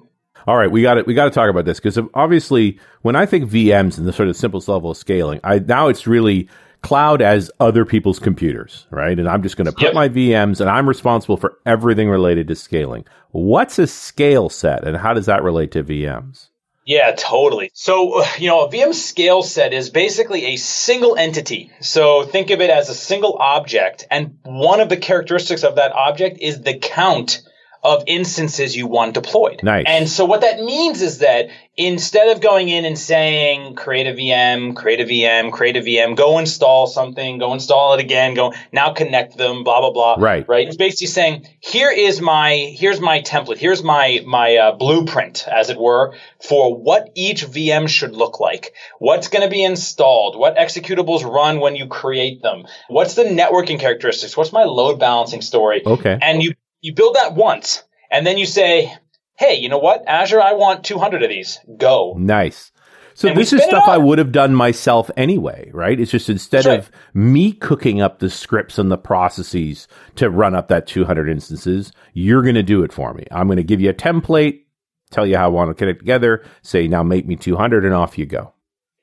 All 0.46 0.56
right, 0.56 0.70
we 0.70 0.82
got 0.82 0.96
it. 0.96 1.06
We 1.06 1.14
got 1.14 1.24
to 1.24 1.30
talk 1.30 1.50
about 1.50 1.64
this 1.64 1.80
because 1.80 1.98
obviously, 2.14 2.78
when 3.02 3.16
I 3.16 3.26
think 3.26 3.50
VMs 3.50 3.98
and 3.98 4.06
the 4.06 4.12
sort 4.12 4.28
of 4.28 4.36
simplest 4.36 4.68
level 4.68 4.92
of 4.92 4.96
scaling, 4.96 5.40
I 5.42 5.58
now 5.58 5.88
it's 5.88 6.06
really 6.06 6.48
cloud 6.82 7.20
as 7.20 7.50
other 7.58 7.84
people's 7.84 8.20
computers, 8.20 8.86
right? 8.90 9.18
And 9.18 9.28
I'm 9.28 9.42
just 9.42 9.56
going 9.56 9.66
to 9.66 9.72
put 9.72 9.92
my 9.92 10.08
VMs 10.08 10.60
and 10.60 10.70
I'm 10.70 10.88
responsible 10.88 11.36
for 11.36 11.58
everything 11.66 12.08
related 12.08 12.46
to 12.46 12.54
scaling. 12.54 13.04
What's 13.30 13.80
a 13.80 13.88
scale 13.88 14.48
set 14.48 14.86
and 14.86 14.96
how 14.96 15.12
does 15.12 15.26
that 15.26 15.42
relate 15.42 15.72
to 15.72 15.82
VMs? 15.82 16.50
Yeah, 16.86 17.10
totally. 17.18 17.72
So, 17.74 18.20
uh, 18.20 18.26
you 18.38 18.48
know, 18.48 18.64
a 18.64 18.70
VM 18.70 18.94
scale 18.94 19.42
set 19.42 19.74
is 19.74 19.90
basically 19.90 20.46
a 20.46 20.56
single 20.56 21.16
entity. 21.16 21.72
So 21.80 22.22
think 22.22 22.50
of 22.50 22.60
it 22.60 22.70
as 22.70 22.88
a 22.88 22.94
single 22.94 23.36
object. 23.40 24.06
And 24.08 24.38
one 24.44 24.78
of 24.78 24.88
the 24.88 24.96
characteristics 24.96 25.64
of 25.64 25.74
that 25.76 25.90
object 25.90 26.38
is 26.40 26.62
the 26.62 26.78
count 26.78 27.42
of 27.86 28.02
instances 28.06 28.76
you 28.76 28.86
want 28.86 29.14
deployed. 29.14 29.60
Nice. 29.62 29.84
And 29.86 30.08
so 30.08 30.24
what 30.24 30.40
that 30.40 30.60
means 30.60 31.02
is 31.02 31.18
that 31.18 31.48
instead 31.76 32.34
of 32.34 32.40
going 32.40 32.68
in 32.68 32.84
and 32.84 32.98
saying 32.98 33.74
create 33.76 34.06
a 34.06 34.12
VM, 34.12 34.74
create 34.74 35.00
a 35.00 35.04
VM, 35.04 35.52
create 35.52 35.76
a 35.76 35.80
VM, 35.80 36.16
go 36.16 36.38
install 36.38 36.86
something, 36.86 37.38
go 37.38 37.52
install 37.52 37.94
it 37.94 38.00
again, 38.00 38.34
go 38.34 38.52
now 38.72 38.92
connect 38.92 39.36
them, 39.36 39.62
blah 39.62 39.80
blah 39.80 39.92
blah. 39.92 40.16
Right. 40.18 40.48
Right. 40.48 40.66
It's 40.66 40.76
basically 40.76 41.06
saying 41.06 41.48
here 41.60 41.90
is 41.90 42.20
my 42.20 42.54
here's 42.76 43.00
my 43.00 43.22
template, 43.22 43.58
here's 43.58 43.82
my 43.82 44.22
my 44.26 44.56
uh, 44.56 44.72
blueprint, 44.72 45.46
as 45.46 45.70
it 45.70 45.78
were, 45.78 46.14
for 46.42 46.76
what 46.76 47.10
each 47.14 47.46
VM 47.46 47.88
should 47.88 48.12
look 48.12 48.40
like, 48.40 48.72
what's 48.98 49.28
going 49.28 49.44
to 49.44 49.50
be 49.50 49.62
installed, 49.62 50.36
what 50.38 50.56
executables 50.56 51.24
run 51.24 51.60
when 51.60 51.76
you 51.76 51.86
create 51.86 52.42
them, 52.42 52.64
what's 52.88 53.14
the 53.14 53.24
networking 53.24 53.78
characteristics, 53.78 54.36
what's 54.36 54.52
my 54.52 54.64
load 54.64 54.98
balancing 54.98 55.42
story. 55.42 55.82
Okay. 55.86 56.18
And 56.20 56.42
you 56.42 56.54
you 56.80 56.94
build 56.94 57.16
that 57.16 57.34
once, 57.34 57.82
and 58.10 58.26
then 58.26 58.38
you 58.38 58.46
say, 58.46 58.92
hey, 59.36 59.54
you 59.54 59.68
know 59.68 59.78
what? 59.78 60.04
Azure, 60.06 60.40
I 60.40 60.52
want 60.52 60.84
200 60.84 61.22
of 61.22 61.28
these. 61.28 61.58
Go. 61.76 62.14
Nice. 62.18 62.72
So 63.14 63.28
and 63.28 63.36
this 63.38 63.54
is 63.54 63.62
stuff 63.62 63.88
I 63.88 63.96
would 63.96 64.18
have 64.18 64.30
done 64.30 64.54
myself 64.54 65.10
anyway, 65.16 65.70
right? 65.72 65.98
It's 65.98 66.10
just 66.10 66.28
instead 66.28 66.66
right. 66.66 66.78
of 66.78 66.90
me 67.14 67.50
cooking 67.52 68.02
up 68.02 68.18
the 68.18 68.28
scripts 68.28 68.78
and 68.78 68.92
the 68.92 68.98
processes 68.98 69.88
to 70.16 70.28
run 70.28 70.54
up 70.54 70.68
that 70.68 70.86
200 70.86 71.26
instances, 71.26 71.92
you're 72.12 72.42
going 72.42 72.56
to 72.56 72.62
do 72.62 72.82
it 72.82 72.92
for 72.92 73.14
me. 73.14 73.24
I'm 73.30 73.46
going 73.46 73.56
to 73.56 73.62
give 73.62 73.80
you 73.80 73.88
a 73.88 73.94
template, 73.94 74.64
tell 75.10 75.26
you 75.26 75.38
how 75.38 75.46
I 75.46 75.48
want 75.48 75.76
to 75.78 75.88
it 75.88 75.98
together, 75.98 76.44
say 76.60 76.88
now 76.88 77.02
make 77.02 77.26
me 77.26 77.36
200 77.36 77.86
and 77.86 77.94
off 77.94 78.18
you 78.18 78.26
go. 78.26 78.52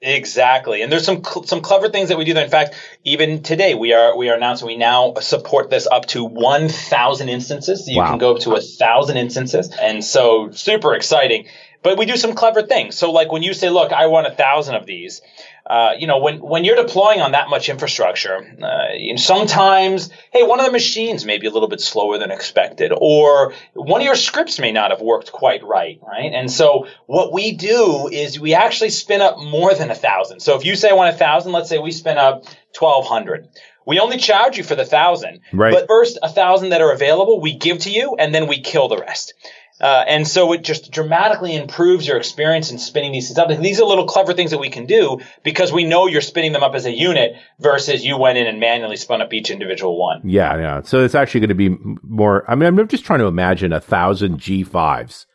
Exactly, 0.05 0.81
and 0.81 0.91
there's 0.91 1.05
some 1.05 1.23
cl- 1.23 1.45
some 1.45 1.61
clever 1.61 1.87
things 1.87 2.09
that 2.09 2.17
we 2.17 2.25
do. 2.25 2.33
There. 2.33 2.43
In 2.43 2.49
fact, 2.49 2.75
even 3.05 3.41
today 3.41 3.73
we 3.73 3.93
are 3.93 4.17
we 4.17 4.29
are 4.29 4.35
announcing 4.35 4.67
we 4.67 4.75
now 4.75 5.13
support 5.21 5.69
this 5.69 5.87
up 5.87 6.07
to 6.07 6.25
1,000 6.25 7.29
instances. 7.29 7.85
So 7.85 7.91
you 7.91 7.99
wow. 7.99 8.09
can 8.09 8.17
go 8.17 8.35
up 8.35 8.41
to 8.41 8.53
a 8.55 8.59
thousand 8.59 9.15
instances, 9.15 9.73
and 9.81 10.03
so 10.03 10.51
super 10.51 10.93
exciting. 10.93 11.45
But 11.83 11.97
we 11.97 12.05
do 12.05 12.17
some 12.17 12.33
clever 12.33 12.63
things. 12.63 12.97
So 12.97 13.11
like 13.11 13.31
when 13.31 13.43
you 13.43 13.53
say, 13.53 13.69
"Look, 13.69 13.91
I 13.91 14.07
want 14.07 14.27
a 14.27 14.31
thousand 14.31 14.75
of 14.75 14.85
these," 14.85 15.21
Uh, 15.65 15.93
you 15.97 16.07
know, 16.07 16.17
when, 16.17 16.41
when 16.41 16.65
you're 16.65 16.75
deploying 16.75 17.21
on 17.21 17.31
that 17.31 17.47
much 17.47 17.69
infrastructure, 17.69 18.45
uh, 18.61 19.15
sometimes, 19.15 20.09
hey, 20.33 20.43
one 20.43 20.59
of 20.59 20.65
the 20.65 20.71
machines 20.73 21.23
may 21.23 21.37
be 21.37 21.47
a 21.47 21.51
little 21.51 21.69
bit 21.69 21.79
slower 21.79 22.17
than 22.17 22.31
expected, 22.31 22.91
or 22.95 23.53
one 23.73 24.01
of 24.01 24.05
your 24.05 24.15
scripts 24.15 24.59
may 24.59 24.73
not 24.73 24.91
have 24.91 24.99
worked 24.99 25.31
quite 25.31 25.63
right, 25.63 25.99
right? 26.05 26.33
And 26.33 26.51
so 26.51 26.87
what 27.05 27.31
we 27.31 27.53
do 27.53 28.09
is 28.11 28.37
we 28.37 28.53
actually 28.53 28.89
spin 28.89 29.21
up 29.21 29.37
more 29.39 29.73
than 29.73 29.89
a 29.89 29.95
thousand. 29.95 30.41
So 30.41 30.57
if 30.57 30.65
you 30.65 30.75
say 30.75 30.89
I 30.89 30.93
want 30.93 31.15
a 31.15 31.17
thousand, 31.17 31.53
let's 31.53 31.69
say 31.69 31.79
we 31.79 31.91
spin 31.91 32.17
up 32.17 32.43
1200. 32.77 33.47
We 33.85 33.99
only 33.99 34.17
charge 34.17 34.57
you 34.57 34.63
for 34.63 34.75
the 34.75 34.85
thousand. 34.85 35.41
Right. 35.53 35.73
But 35.73 35.87
first, 35.87 36.17
a 36.21 36.29
thousand 36.29 36.69
that 36.69 36.81
are 36.81 36.91
available, 36.91 37.39
we 37.39 37.57
give 37.57 37.79
to 37.79 37.89
you, 37.89 38.15
and 38.17 38.35
then 38.35 38.47
we 38.47 38.61
kill 38.61 38.89
the 38.89 38.97
rest. 38.97 39.33
Uh, 39.81 40.03
and 40.07 40.27
so 40.27 40.53
it 40.53 40.63
just 40.63 40.91
dramatically 40.91 41.55
improves 41.55 42.07
your 42.07 42.17
experience 42.17 42.71
in 42.71 42.77
spinning 42.77 43.11
these 43.11 43.27
things 43.27 43.37
up. 43.37 43.49
These 43.49 43.81
are 43.81 43.85
little 43.85 44.05
clever 44.05 44.33
things 44.33 44.51
that 44.51 44.59
we 44.59 44.69
can 44.69 44.85
do 44.85 45.19
because 45.43 45.73
we 45.73 45.83
know 45.83 46.07
you're 46.07 46.21
spinning 46.21 46.53
them 46.53 46.63
up 46.63 46.75
as 46.75 46.85
a 46.85 46.91
unit 46.91 47.35
versus 47.59 48.05
you 48.05 48.17
went 48.17 48.37
in 48.37 48.47
and 48.47 48.59
manually 48.59 48.97
spun 48.97 49.21
up 49.21 49.33
each 49.33 49.49
individual 49.49 49.97
one. 49.97 50.21
Yeah, 50.23 50.57
yeah. 50.57 50.81
So 50.83 51.03
it's 51.03 51.15
actually 51.15 51.41
going 51.41 51.49
to 51.49 51.55
be 51.55 51.77
more. 52.03 52.49
I 52.49 52.55
mean, 52.55 52.67
I'm 52.67 52.87
just 52.87 53.03
trying 53.03 53.19
to 53.19 53.25
imagine 53.25 53.73
a 53.73 53.81
thousand 53.81 54.39
G5s. 54.39 55.25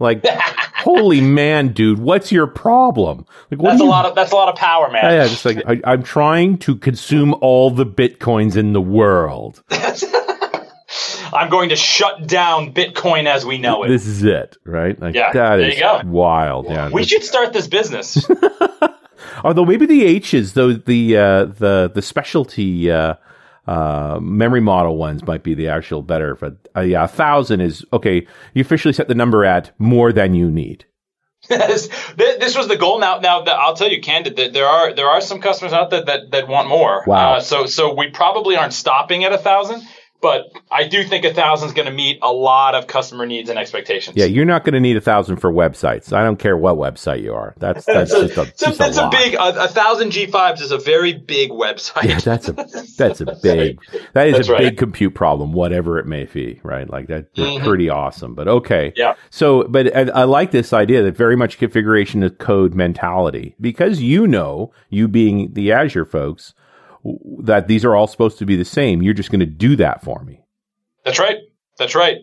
Like, 0.00 0.26
holy 0.84 1.20
man, 1.20 1.68
dude, 1.68 1.98
what's 1.98 2.32
your 2.32 2.46
problem? 2.46 3.26
Like, 3.50 3.62
what 3.62 3.70
that's 3.70 3.82
you, 3.82 3.88
a 3.88 3.90
lot 3.90 4.06
of 4.06 4.14
that's 4.14 4.32
a 4.32 4.36
lot 4.36 4.48
of 4.48 4.56
power, 4.56 4.90
man. 4.90 5.04
Yeah, 5.04 5.22
yeah 5.22 5.28
just 5.28 5.44
like 5.44 5.62
I, 5.66 5.80
I'm 5.84 6.02
trying 6.02 6.58
to 6.58 6.76
consume 6.76 7.34
all 7.40 7.70
the 7.70 7.86
bitcoins 7.86 8.56
in 8.56 8.72
the 8.72 8.82
world. 8.82 9.62
I'm 11.34 11.50
going 11.50 11.70
to 11.70 11.76
shut 11.76 12.26
down 12.26 12.72
Bitcoin 12.72 13.26
as 13.26 13.44
we 13.44 13.58
know 13.58 13.82
it. 13.82 13.88
This 13.88 14.06
is 14.06 14.22
it, 14.22 14.56
right? 14.64 14.98
Like, 14.98 15.14
yeah, 15.14 15.32
that 15.32 15.56
there 15.56 15.68
is 15.68 15.74
you 15.74 15.80
go. 15.80 16.00
wild. 16.04 16.66
Yeah, 16.66 16.90
we 16.90 17.04
should 17.04 17.24
start 17.24 17.52
this 17.52 17.66
business. 17.66 18.24
Although 19.44 19.64
maybe 19.64 19.86
the 19.86 20.04
H's, 20.04 20.52
though 20.52 20.72
the 20.72 21.16
uh, 21.16 21.44
the 21.46 21.90
the 21.92 22.02
specialty 22.02 22.90
uh, 22.90 23.14
uh, 23.66 24.18
memory 24.20 24.60
model 24.60 24.96
ones 24.96 25.24
might 25.26 25.42
be 25.42 25.54
the 25.54 25.68
actual 25.68 26.02
better. 26.02 26.36
But 26.36 26.68
uh, 26.76 26.80
yeah, 26.80 27.04
a 27.04 27.08
thousand 27.08 27.60
is 27.60 27.84
okay. 27.92 28.26
You 28.54 28.60
officially 28.60 28.94
set 28.94 29.08
the 29.08 29.14
number 29.14 29.44
at 29.44 29.72
more 29.78 30.12
than 30.12 30.34
you 30.34 30.50
need. 30.50 30.84
this, 31.48 31.90
this 32.16 32.56
was 32.56 32.68
the 32.68 32.76
goal. 32.76 33.00
Now, 33.00 33.18
now 33.18 33.42
I'll 33.42 33.76
tell 33.76 33.90
you, 33.90 34.00
candid, 34.00 34.36
that 34.36 34.54
there 34.54 34.66
are 34.66 34.94
there 34.94 35.08
are 35.08 35.20
some 35.20 35.40
customers 35.42 35.74
out 35.74 35.90
there 35.90 36.02
that, 36.02 36.30
that 36.30 36.48
want 36.48 36.68
more. 36.68 37.04
Wow. 37.06 37.34
Uh, 37.34 37.40
so 37.40 37.66
so 37.66 37.94
we 37.94 38.08
probably 38.10 38.56
aren't 38.56 38.72
stopping 38.72 39.24
at 39.24 39.32
a 39.32 39.38
thousand 39.38 39.82
but 40.24 40.50
I 40.70 40.88
do 40.88 41.04
think 41.04 41.26
a 41.26 41.34
thousand 41.34 41.68
is 41.68 41.74
going 41.74 41.84
to 41.84 41.92
meet 41.92 42.18
a 42.22 42.32
lot 42.32 42.74
of 42.74 42.86
customer 42.86 43.26
needs 43.26 43.50
and 43.50 43.58
expectations. 43.58 44.16
Yeah, 44.16 44.24
you're 44.24 44.46
not 44.46 44.64
going 44.64 44.72
to 44.72 44.80
need 44.80 44.96
a 44.96 45.00
thousand 45.02 45.36
for 45.36 45.52
websites. 45.52 46.14
I 46.14 46.24
don't 46.24 46.38
care 46.38 46.56
what 46.56 46.76
website 46.76 47.22
you 47.22 47.34
are. 47.34 47.54
That's 47.58 47.84
that's 47.84 48.10
so, 48.10 48.22
just 48.26 48.38
a, 48.38 48.44
just 48.56 48.78
that's 48.78 48.96
a, 48.96 49.04
a, 49.04 49.10
big 49.10 49.34
a, 49.34 49.64
a 49.64 49.68
thousand 49.68 50.12
G5s 50.12 50.62
is 50.62 50.70
a 50.70 50.78
very 50.78 51.12
big 51.12 51.50
website. 51.50 52.04
Yeah, 52.04 52.20
that's 52.20 52.48
a 52.48 52.52
that's 52.96 53.20
a 53.20 53.26
big 53.42 53.78
that 54.14 54.28
is 54.28 54.36
That's 54.36 54.48
a 54.48 54.52
right. 54.52 54.58
big 54.62 54.78
compute 54.78 55.14
problem, 55.14 55.52
whatever 55.52 55.98
it 55.98 56.06
may 56.06 56.24
be, 56.24 56.58
right? 56.62 56.88
Like 56.88 57.08
that, 57.08 57.34
they're 57.34 57.44
Mhm. 57.44 57.64
pretty 57.66 57.90
awesome. 57.90 58.34
But 58.34 58.48
okay, 58.48 58.94
Yeah. 58.96 59.16
So, 59.28 59.64
but 59.68 59.94
I, 59.94 60.22
I 60.22 60.24
like 60.24 60.52
this 60.52 60.72
idea 60.72 61.02
that 61.02 61.18
very 61.18 61.36
much 61.36 61.58
configuration 61.58 62.22
to 62.22 62.30
code 62.30 62.72
mentality 62.74 63.56
because 63.60 64.00
you 64.00 64.26
know, 64.26 64.72
you 64.88 65.06
being 65.06 65.52
the 65.52 65.70
Azure 65.70 66.06
folks, 66.06 66.54
that 67.42 67.68
these 67.68 67.84
are 67.84 67.94
all 67.94 68.06
supposed 68.06 68.38
to 68.38 68.46
be 68.46 68.56
the 68.56 68.64
same. 68.64 69.02
You're 69.02 69.14
just 69.14 69.30
going 69.30 69.40
to 69.40 69.46
do 69.46 69.76
that 69.76 70.02
for 70.02 70.22
me. 70.24 70.40
That's 71.04 71.18
right. 71.18 71.36
That's 71.78 71.94
right. 71.94 72.18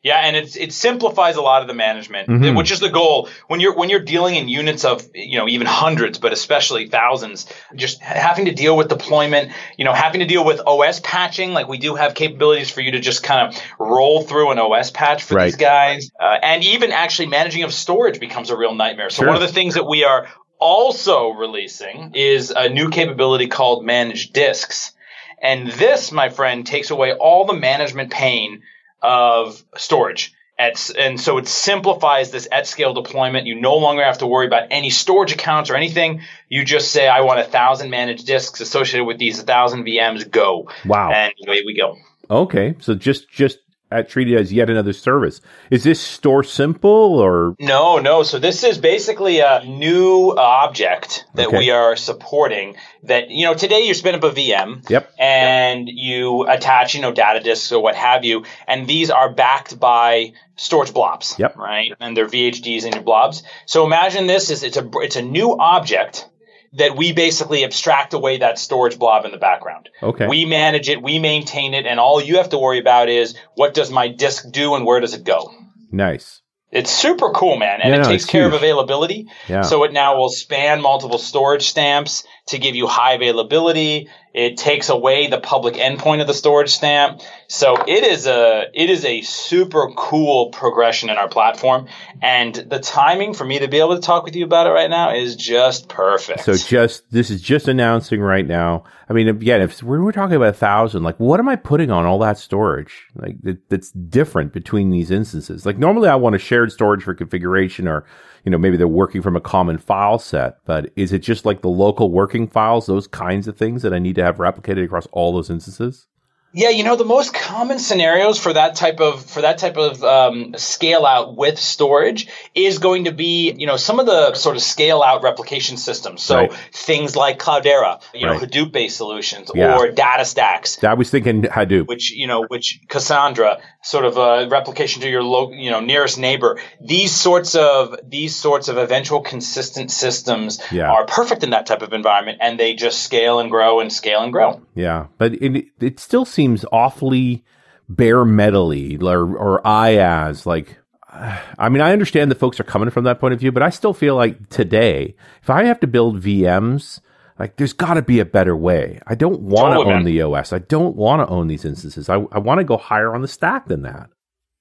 Yeah, 0.00 0.20
and 0.20 0.36
it's 0.36 0.56
it 0.56 0.72
simplifies 0.72 1.34
a 1.34 1.42
lot 1.42 1.60
of 1.62 1.66
the 1.66 1.74
management, 1.74 2.28
Mhm. 2.28 2.56
which 2.56 2.70
is 2.70 2.78
the 2.78 2.88
goal. 2.88 3.28
When 3.48 3.58
you're 3.58 3.74
when 3.74 3.90
you're 3.90 3.98
dealing 3.98 4.36
in 4.36 4.48
units 4.48 4.84
of 4.84 5.02
you 5.12 5.38
know 5.38 5.48
even 5.48 5.66
hundreds, 5.66 6.18
but 6.18 6.32
especially 6.32 6.86
thousands, 6.86 7.52
just 7.74 8.00
having 8.00 8.44
to 8.44 8.52
deal 8.52 8.76
with 8.76 8.88
deployment, 8.88 9.50
you 9.76 9.84
know, 9.84 9.92
having 9.92 10.20
to 10.20 10.26
deal 10.26 10.44
with 10.44 10.60
OS 10.64 11.00
patching. 11.00 11.52
Like 11.52 11.66
we 11.66 11.78
do 11.78 11.96
have 11.96 12.14
capabilities 12.14 12.70
for 12.70 12.80
you 12.80 12.92
to 12.92 13.00
just 13.00 13.24
kind 13.24 13.48
of 13.48 13.60
roll 13.80 14.22
through 14.22 14.52
an 14.52 14.58
OS 14.60 14.92
patch 14.92 15.24
for 15.24 15.34
these 15.42 15.56
guys, 15.56 16.10
uh, 16.22 16.36
and 16.44 16.62
even 16.62 16.92
actually 16.92 17.26
managing 17.26 17.64
of 17.64 17.74
storage 17.74 18.20
becomes 18.20 18.50
a 18.50 18.56
real 18.56 18.76
nightmare. 18.76 19.10
So 19.10 19.22
Sure. 19.22 19.26
one 19.26 19.36
of 19.36 19.42
the 19.42 19.52
things 19.52 19.74
that 19.74 19.84
we 19.88 20.04
are 20.04 20.28
also 20.60 21.30
releasing 21.30 22.12
is 22.14 22.50
a 22.50 22.68
new 22.68 22.90
capability 22.90 23.48
called 23.48 23.84
Managed 23.84 24.32
Disks. 24.32 24.92
And 25.40 25.68
this, 25.68 26.10
my 26.10 26.30
friend, 26.30 26.66
takes 26.66 26.90
away 26.90 27.12
all 27.12 27.46
the 27.46 27.54
management 27.54 28.10
pain 28.10 28.62
of 29.02 29.62
storage. 29.76 30.34
At, 30.58 30.90
and 30.98 31.20
so 31.20 31.38
it 31.38 31.46
simplifies 31.46 32.32
this 32.32 32.48
at 32.50 32.66
scale 32.66 32.92
deployment. 32.92 33.46
You 33.46 33.60
no 33.60 33.76
longer 33.76 34.02
have 34.02 34.18
to 34.18 34.26
worry 34.26 34.48
about 34.48 34.68
any 34.72 34.90
storage 34.90 35.32
accounts 35.32 35.70
or 35.70 35.76
anything. 35.76 36.22
You 36.48 36.64
just 36.64 36.90
say, 36.90 37.06
I 37.06 37.20
want 37.20 37.38
a 37.38 37.44
thousand 37.44 37.90
managed 37.90 38.26
disks 38.26 38.60
associated 38.60 39.04
with 39.04 39.18
these 39.18 39.40
thousand 39.40 39.84
VMs. 39.84 40.28
Go. 40.28 40.68
Wow. 40.84 41.12
And 41.12 41.32
away 41.46 41.62
we 41.64 41.76
go. 41.76 41.96
Okay, 42.28 42.74
so 42.80 42.94
just 42.94 43.30
just 43.30 43.58
uh, 43.90 44.02
treat 44.02 44.28
it 44.30 44.36
as 44.36 44.52
yet 44.52 44.68
another 44.70 44.92
service. 44.92 45.40
Is 45.70 45.84
this 45.84 46.00
store 46.00 46.42
simple 46.44 47.18
or 47.18 47.54
No, 47.58 47.98
no. 47.98 48.22
So 48.22 48.38
this 48.38 48.64
is 48.64 48.78
basically 48.78 49.40
a 49.40 49.64
new 49.64 50.34
object 50.36 51.24
that 51.34 51.48
Okay. 51.48 51.58
we 51.58 51.70
are 51.70 51.96
supporting. 51.96 52.76
That 53.04 53.30
you 53.30 53.44
know, 53.46 53.54
today 53.54 53.82
you 53.82 53.94
spin 53.94 54.14
up 54.14 54.24
a 54.24 54.30
VM, 54.30 54.88
Yep. 54.90 55.12
and 55.18 55.88
you 55.88 56.46
attach 56.46 56.94
you 56.94 57.00
know 57.00 57.12
data 57.12 57.40
disks 57.40 57.72
or 57.72 57.82
what 57.82 57.94
have 57.94 58.24
you, 58.24 58.44
and 58.66 58.86
these 58.86 59.10
are 59.10 59.32
backed 59.32 59.78
by 59.80 60.32
storage 60.56 60.92
blobs, 60.92 61.36
Yep. 61.38 61.56
right? 61.56 61.92
And 62.00 62.16
they're 62.16 62.26
VHDs 62.26 62.84
in 62.84 62.92
your 62.92 63.02
blobs. 63.02 63.42
So 63.66 63.86
imagine 63.86 64.26
this 64.26 64.50
is 64.50 64.62
it's 64.62 64.76
a 64.76 64.88
it's 64.96 65.16
a 65.16 65.22
new 65.22 65.56
object 65.58 66.28
that 66.74 66.96
we 66.96 67.12
basically 67.12 67.64
abstract 67.64 68.12
away 68.12 68.38
that 68.38 68.58
storage 68.58 68.98
blob 68.98 69.24
in 69.24 69.32
the 69.32 69.38
background. 69.38 69.88
okay? 70.02 70.26
We 70.26 70.44
manage 70.44 70.88
it, 70.88 71.02
we 71.02 71.18
maintain 71.18 71.74
it, 71.74 71.86
and 71.86 71.98
all 71.98 72.20
you 72.20 72.36
have 72.36 72.50
to 72.50 72.58
worry 72.58 72.78
about 72.78 73.08
is 73.08 73.34
what 73.54 73.74
does 73.74 73.90
my 73.90 74.08
disk 74.08 74.50
do 74.50 74.74
and 74.74 74.84
where 74.84 75.00
does 75.00 75.14
it 75.14 75.24
go. 75.24 75.50
nice. 75.90 76.42
It's 76.70 76.90
super 76.90 77.30
cool, 77.30 77.56
man, 77.56 77.80
and 77.80 77.94
Yeah, 77.94 78.00
it 78.00 78.02
no, 78.02 78.08
takes 78.10 78.26
care 78.26 78.46
of 78.46 78.52
availability. 78.52 79.26
Yeah. 79.48 79.62
So 79.62 79.84
it 79.84 79.92
now 79.94 80.18
will 80.18 80.28
span 80.28 80.82
multiple 80.82 81.16
storage 81.16 81.66
stamps 81.66 82.24
to 82.48 82.58
give 82.58 82.74
you 82.74 82.86
high 82.86 83.14
availability. 83.14 84.10
It 84.34 84.56
takes 84.56 84.88
away 84.88 85.28
the 85.28 85.40
public 85.40 85.74
endpoint 85.74 86.20
of 86.20 86.26
the 86.26 86.34
storage 86.34 86.70
stamp. 86.70 87.20
So 87.48 87.76
it 87.86 88.04
is 88.04 88.26
a 88.26 88.66
it 88.74 88.90
is 88.90 89.04
a 89.04 89.22
super 89.22 89.90
cool 89.96 90.50
progression 90.50 91.08
in 91.10 91.16
our 91.16 91.28
platform, 91.28 91.88
and 92.20 92.54
the 92.54 92.78
timing 92.78 93.34
for 93.34 93.44
me 93.44 93.58
to 93.60 93.68
be 93.68 93.78
able 93.78 93.96
to 93.96 94.02
talk 94.02 94.24
with 94.24 94.36
you 94.36 94.44
about 94.44 94.66
it 94.66 94.70
right 94.70 94.90
now 94.90 95.14
is 95.14 95.34
just 95.34 95.88
perfect. 95.88 96.44
So 96.44 96.56
just 96.56 97.10
this 97.10 97.30
is 97.30 97.40
just 97.40 97.68
announcing 97.68 98.20
right 98.20 98.46
now. 98.46 98.84
I 99.08 99.14
mean, 99.14 99.28
again, 99.28 99.62
if 99.62 99.82
we're, 99.82 100.04
we're 100.04 100.12
talking 100.12 100.36
about 100.36 100.50
a 100.50 100.52
thousand, 100.52 101.02
like 101.02 101.18
what 101.18 101.40
am 101.40 101.48
I 101.48 101.56
putting 101.56 101.90
on 101.90 102.04
all 102.04 102.18
that 102.18 102.36
storage? 102.36 103.06
Like 103.14 103.40
that, 103.42 103.68
that's 103.70 103.90
different 103.92 104.52
between 104.52 104.90
these 104.90 105.10
instances. 105.10 105.64
Like 105.64 105.78
normally, 105.78 106.08
I 106.10 106.16
want 106.16 106.36
a 106.36 106.38
shared 106.38 106.70
storage 106.70 107.02
for 107.02 107.14
configuration, 107.14 107.88
or 107.88 108.04
you 108.44 108.50
know 108.50 108.58
maybe 108.58 108.76
they're 108.76 108.88
working 108.88 109.22
from 109.22 109.36
a 109.36 109.40
common 109.40 109.78
file 109.78 110.18
set. 110.18 110.58
But 110.64 110.90
is 110.96 111.12
it 111.12 111.20
just 111.20 111.44
like 111.44 111.62
the 111.62 111.68
local 111.68 112.10
working 112.10 112.46
files, 112.48 112.86
those 112.86 113.06
kinds 113.06 113.48
of 113.48 113.56
things 113.56 113.82
that 113.82 113.92
I 113.94 113.98
need 113.98 114.16
to 114.16 114.24
have 114.24 114.36
replicated 114.36 114.84
across 114.84 115.06
all 115.12 115.32
those 115.32 115.50
instances? 115.50 116.06
Yeah, 116.54 116.70
you 116.70 116.82
know 116.82 116.96
the 116.96 117.04
most 117.04 117.34
common 117.34 117.78
scenarios 117.78 118.38
for 118.40 118.54
that 118.54 118.74
type 118.74 119.00
of 119.00 119.22
for 119.22 119.42
that 119.42 119.58
type 119.58 119.76
of 119.76 120.02
um, 120.02 120.54
scale 120.56 121.04
out 121.04 121.36
with 121.36 121.58
storage 121.58 122.26
is 122.54 122.78
going 122.78 123.04
to 123.04 123.12
be 123.12 123.52
you 123.58 123.66
know 123.66 123.76
some 123.76 124.00
of 124.00 124.06
the 124.06 124.32
sort 124.32 124.56
of 124.56 124.62
scale 124.62 125.02
out 125.02 125.22
replication 125.22 125.76
systems. 125.76 126.22
So 126.22 126.36
Right. 126.38 126.52
things 126.72 127.14
like 127.14 127.38
Cloudera, 127.38 128.00
you 128.14 128.24
know 128.24 128.38
Hadoop 128.38 128.72
based 128.72 128.96
solutions, 128.96 129.50
Yeah. 129.54 129.76
or 129.76 129.88
DataStax, 129.92 130.82
I 130.82 130.94
was 130.94 131.10
thinking 131.10 131.42
Hadoop. 131.42 131.86
which 131.86 132.10
you 132.12 132.26
know 132.26 132.44
which 132.48 132.80
Cassandra 132.88 133.58
sort 133.88 134.04
of 134.04 134.16
a 134.18 134.46
replication 134.48 135.00
to 135.02 135.08
your 135.08 135.22
lo- 135.22 135.50
you 135.52 135.70
know 135.70 135.80
nearest 135.80 136.18
neighbor. 136.18 136.58
These 136.80 137.12
sorts 137.14 137.54
of 137.54 137.96
these 138.06 138.36
sorts 138.36 138.68
of 138.68 138.76
eventual 138.76 139.20
consistent 139.22 139.90
systems 139.90 140.60
Yeah. 140.70 140.90
are 140.90 141.06
perfect 141.06 141.42
in 141.42 141.50
that 141.50 141.64
type 141.66 141.82
of 141.82 141.92
environment, 141.92 142.38
and 142.40 142.60
they 142.60 142.74
just 142.74 143.02
scale 143.02 143.40
and 143.40 143.50
grow 143.50 143.80
and 143.80 143.90
scale 143.92 144.20
and 144.22 144.32
grow. 144.32 144.60
Yeah, 144.74 145.06
but 145.16 145.32
it, 145.34 145.66
it 145.80 146.00
still 146.00 146.24
seems 146.26 146.64
awfully 146.70 147.44
bare 147.88 148.24
metally 148.26 149.02
or, 149.02 149.36
or 149.36 149.62
IaaS. 149.62 150.44
Like, 150.44 150.76
I 151.58 151.68
mean, 151.70 151.80
I 151.80 151.92
understand 151.92 152.30
that 152.30 152.38
folks 152.38 152.60
are 152.60 152.64
coming 152.64 152.90
from 152.90 153.04
that 153.04 153.18
point 153.20 153.32
of 153.34 153.40
view, 153.40 153.52
but 153.52 153.62
I 153.62 153.70
still 153.70 153.94
feel 153.94 154.14
like 154.16 154.50
today, 154.50 155.14
if 155.42 155.48
I 155.48 155.64
have 155.64 155.80
to 155.80 155.86
build 155.86 156.20
VMs, 156.20 157.00
like 157.38 157.56
there's 157.56 157.72
got 157.72 157.94
to 157.94 158.02
be 158.02 158.20
a 158.20 158.24
better 158.24 158.56
way. 158.56 159.00
I 159.06 159.14
don't 159.14 159.40
want 159.40 159.72
to 159.72 159.76
Totally, 159.78 159.94
own 159.94 160.04
man. 160.04 160.12
the 160.12 160.22
OS. 160.22 160.52
I 160.52 160.58
don't 160.58 160.96
want 160.96 161.20
to 161.26 161.32
own 161.32 161.46
these 161.48 161.64
instances. 161.64 162.08
I, 162.08 162.14
I 162.32 162.38
want 162.38 162.58
to 162.58 162.64
go 162.64 162.76
higher 162.76 163.14
on 163.14 163.22
the 163.22 163.28
stack 163.28 163.66
than 163.68 163.82
that. 163.82 164.10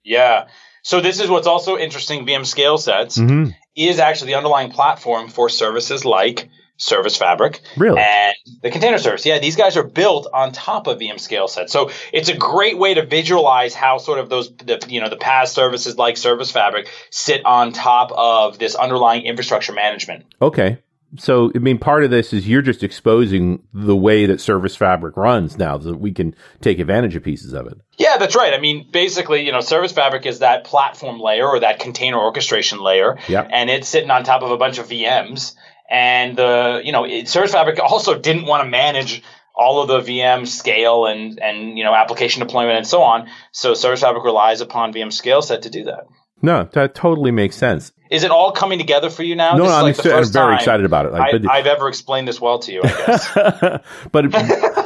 Yeah. 0.03 0.47
So 0.83 1.01
this 1.01 1.19
is 1.19 1.29
what's 1.29 1.47
also 1.47 1.77
interesting. 1.77 2.25
VM 2.25 2.45
scale 2.45 2.77
sets 2.77 3.17
Mm-hmm. 3.17 3.51
is 3.75 3.99
actually 3.99 4.27
the 4.31 4.35
underlying 4.37 4.71
platform 4.71 5.27
for 5.27 5.49
services 5.49 6.05
like 6.05 6.49
Service 6.79 7.17
Fabric 7.17 7.59
Really? 7.75 7.99
and 7.99 8.35
the 8.61 8.69
container 8.69 8.99
service. 8.99 9.25
Yeah, 9.25 9.39
these 9.39 9.55
guys 9.55 9.75
are 9.77 9.83
built 9.83 10.27
on 10.31 10.51
top 10.51 10.85
of 10.85 10.99
VM 10.99 11.19
scale 11.19 11.47
sets. 11.47 11.73
So 11.73 11.89
it's 12.13 12.29
a 12.29 12.37
great 12.37 12.77
way 12.77 12.93
to 12.93 13.03
visualize 13.05 13.73
how 13.73 13.97
sort 13.97 14.19
of 14.19 14.29
those, 14.29 14.55
the, 14.57 14.85
you 14.87 15.01
know, 15.01 15.09
the 15.09 15.17
PaaS 15.17 15.47
services 15.47 15.97
like 15.97 16.17
Service 16.17 16.51
Fabric 16.51 16.87
sit 17.09 17.43
on 17.45 17.73
top 17.73 18.11
of 18.11 18.59
this 18.59 18.75
underlying 18.75 19.23
infrastructure 19.25 19.73
management. 19.73 20.25
Okay. 20.39 20.77
So, 21.17 21.51
I 21.55 21.59
mean, 21.59 21.77
part 21.77 22.03
of 22.03 22.11
this 22.11 22.33
is 22.33 22.47
you're 22.47 22.61
just 22.61 22.83
exposing 22.83 23.63
the 23.73 23.95
way 23.95 24.25
that 24.25 24.41
Service 24.41 24.75
Fabric 24.75 25.15
runs 25.15 25.57
now 25.57 25.79
so 25.79 25.89
that 25.91 25.97
we 25.97 26.11
can 26.11 26.35
take 26.59 26.79
advantage 26.79 27.15
of 27.15 27.23
pieces 27.23 27.53
of 27.53 27.65
it. 27.67 27.77
Yeah, 27.97 28.17
that's 28.17 28.35
right. 28.35 28.53
I 28.53 28.59
mean, 28.59 28.89
basically, 28.91 29.45
you 29.45 29.51
know, 29.51 29.61
Service 29.61 29.93
Fabric 29.93 30.25
is 30.25 30.39
that 30.39 30.65
platform 30.65 31.19
layer 31.19 31.47
or 31.47 31.61
that 31.61 31.79
container 31.79 32.17
orchestration 32.17 32.81
layer, 32.81 33.17
Yep. 33.29 33.47
and 33.51 33.69
it's 33.69 33.87
sitting 33.87 34.11
on 34.11 34.23
top 34.25 34.41
of 34.43 34.51
a 34.51 34.57
bunch 34.57 34.79
of 34.79 34.87
VMs. 34.87 35.55
And 35.89 36.37
the, 36.37 36.81
you 36.83 36.91
know, 36.91 37.05
it, 37.05 37.29
Service 37.29 37.53
Fabric 37.53 37.79
also 37.79 38.19
didn't 38.19 38.45
want 38.45 38.63
to 38.63 38.69
manage 38.69 39.23
all 39.55 39.81
of 39.81 39.87
the 39.87 40.11
VM 40.11 40.45
scale 40.45 41.07
and 41.07 41.39
and 41.39 41.77
you 41.77 41.83
know 41.83 41.93
application 41.95 42.41
deployment 42.45 42.77
and 42.77 42.85
so 42.87 43.01
on. 43.01 43.27
So 43.51 43.73
Service 43.73 44.01
Fabric 44.01 44.23
relies 44.23 44.61
upon 44.61 44.93
VM 44.93 45.11
scale 45.11 45.41
set 45.41 45.63
to 45.63 45.69
do 45.69 45.85
that. 45.85 46.01
No, 46.41 46.69
that 46.73 46.93
totally 46.93 47.31
makes 47.31 47.55
sense. 47.55 47.91
Is 48.09 48.23
it 48.23 48.31
all 48.31 48.51
coming 48.51 48.79
together 48.79 49.09
for 49.09 49.23
you 49.23 49.35
now? 49.35 49.55
No, 49.55 49.65
is 49.65 49.71
I'm, 49.71 49.83
like 49.83 49.95
the 49.97 50.03
exci- 50.03 50.17
I'm 50.17 50.31
very 50.31 50.55
excited 50.55 50.85
about 50.85 51.07
it. 51.07 51.11
Like, 51.11 51.35
I, 51.49 51.57
I've 51.57 51.67
ever 51.67 51.89
explained 51.89 52.27
this 52.27 52.39
well 52.39 52.59
to 52.59 52.71
you. 52.71 52.81
I 52.83 52.87
guess. 52.87 53.33
but 54.11 54.33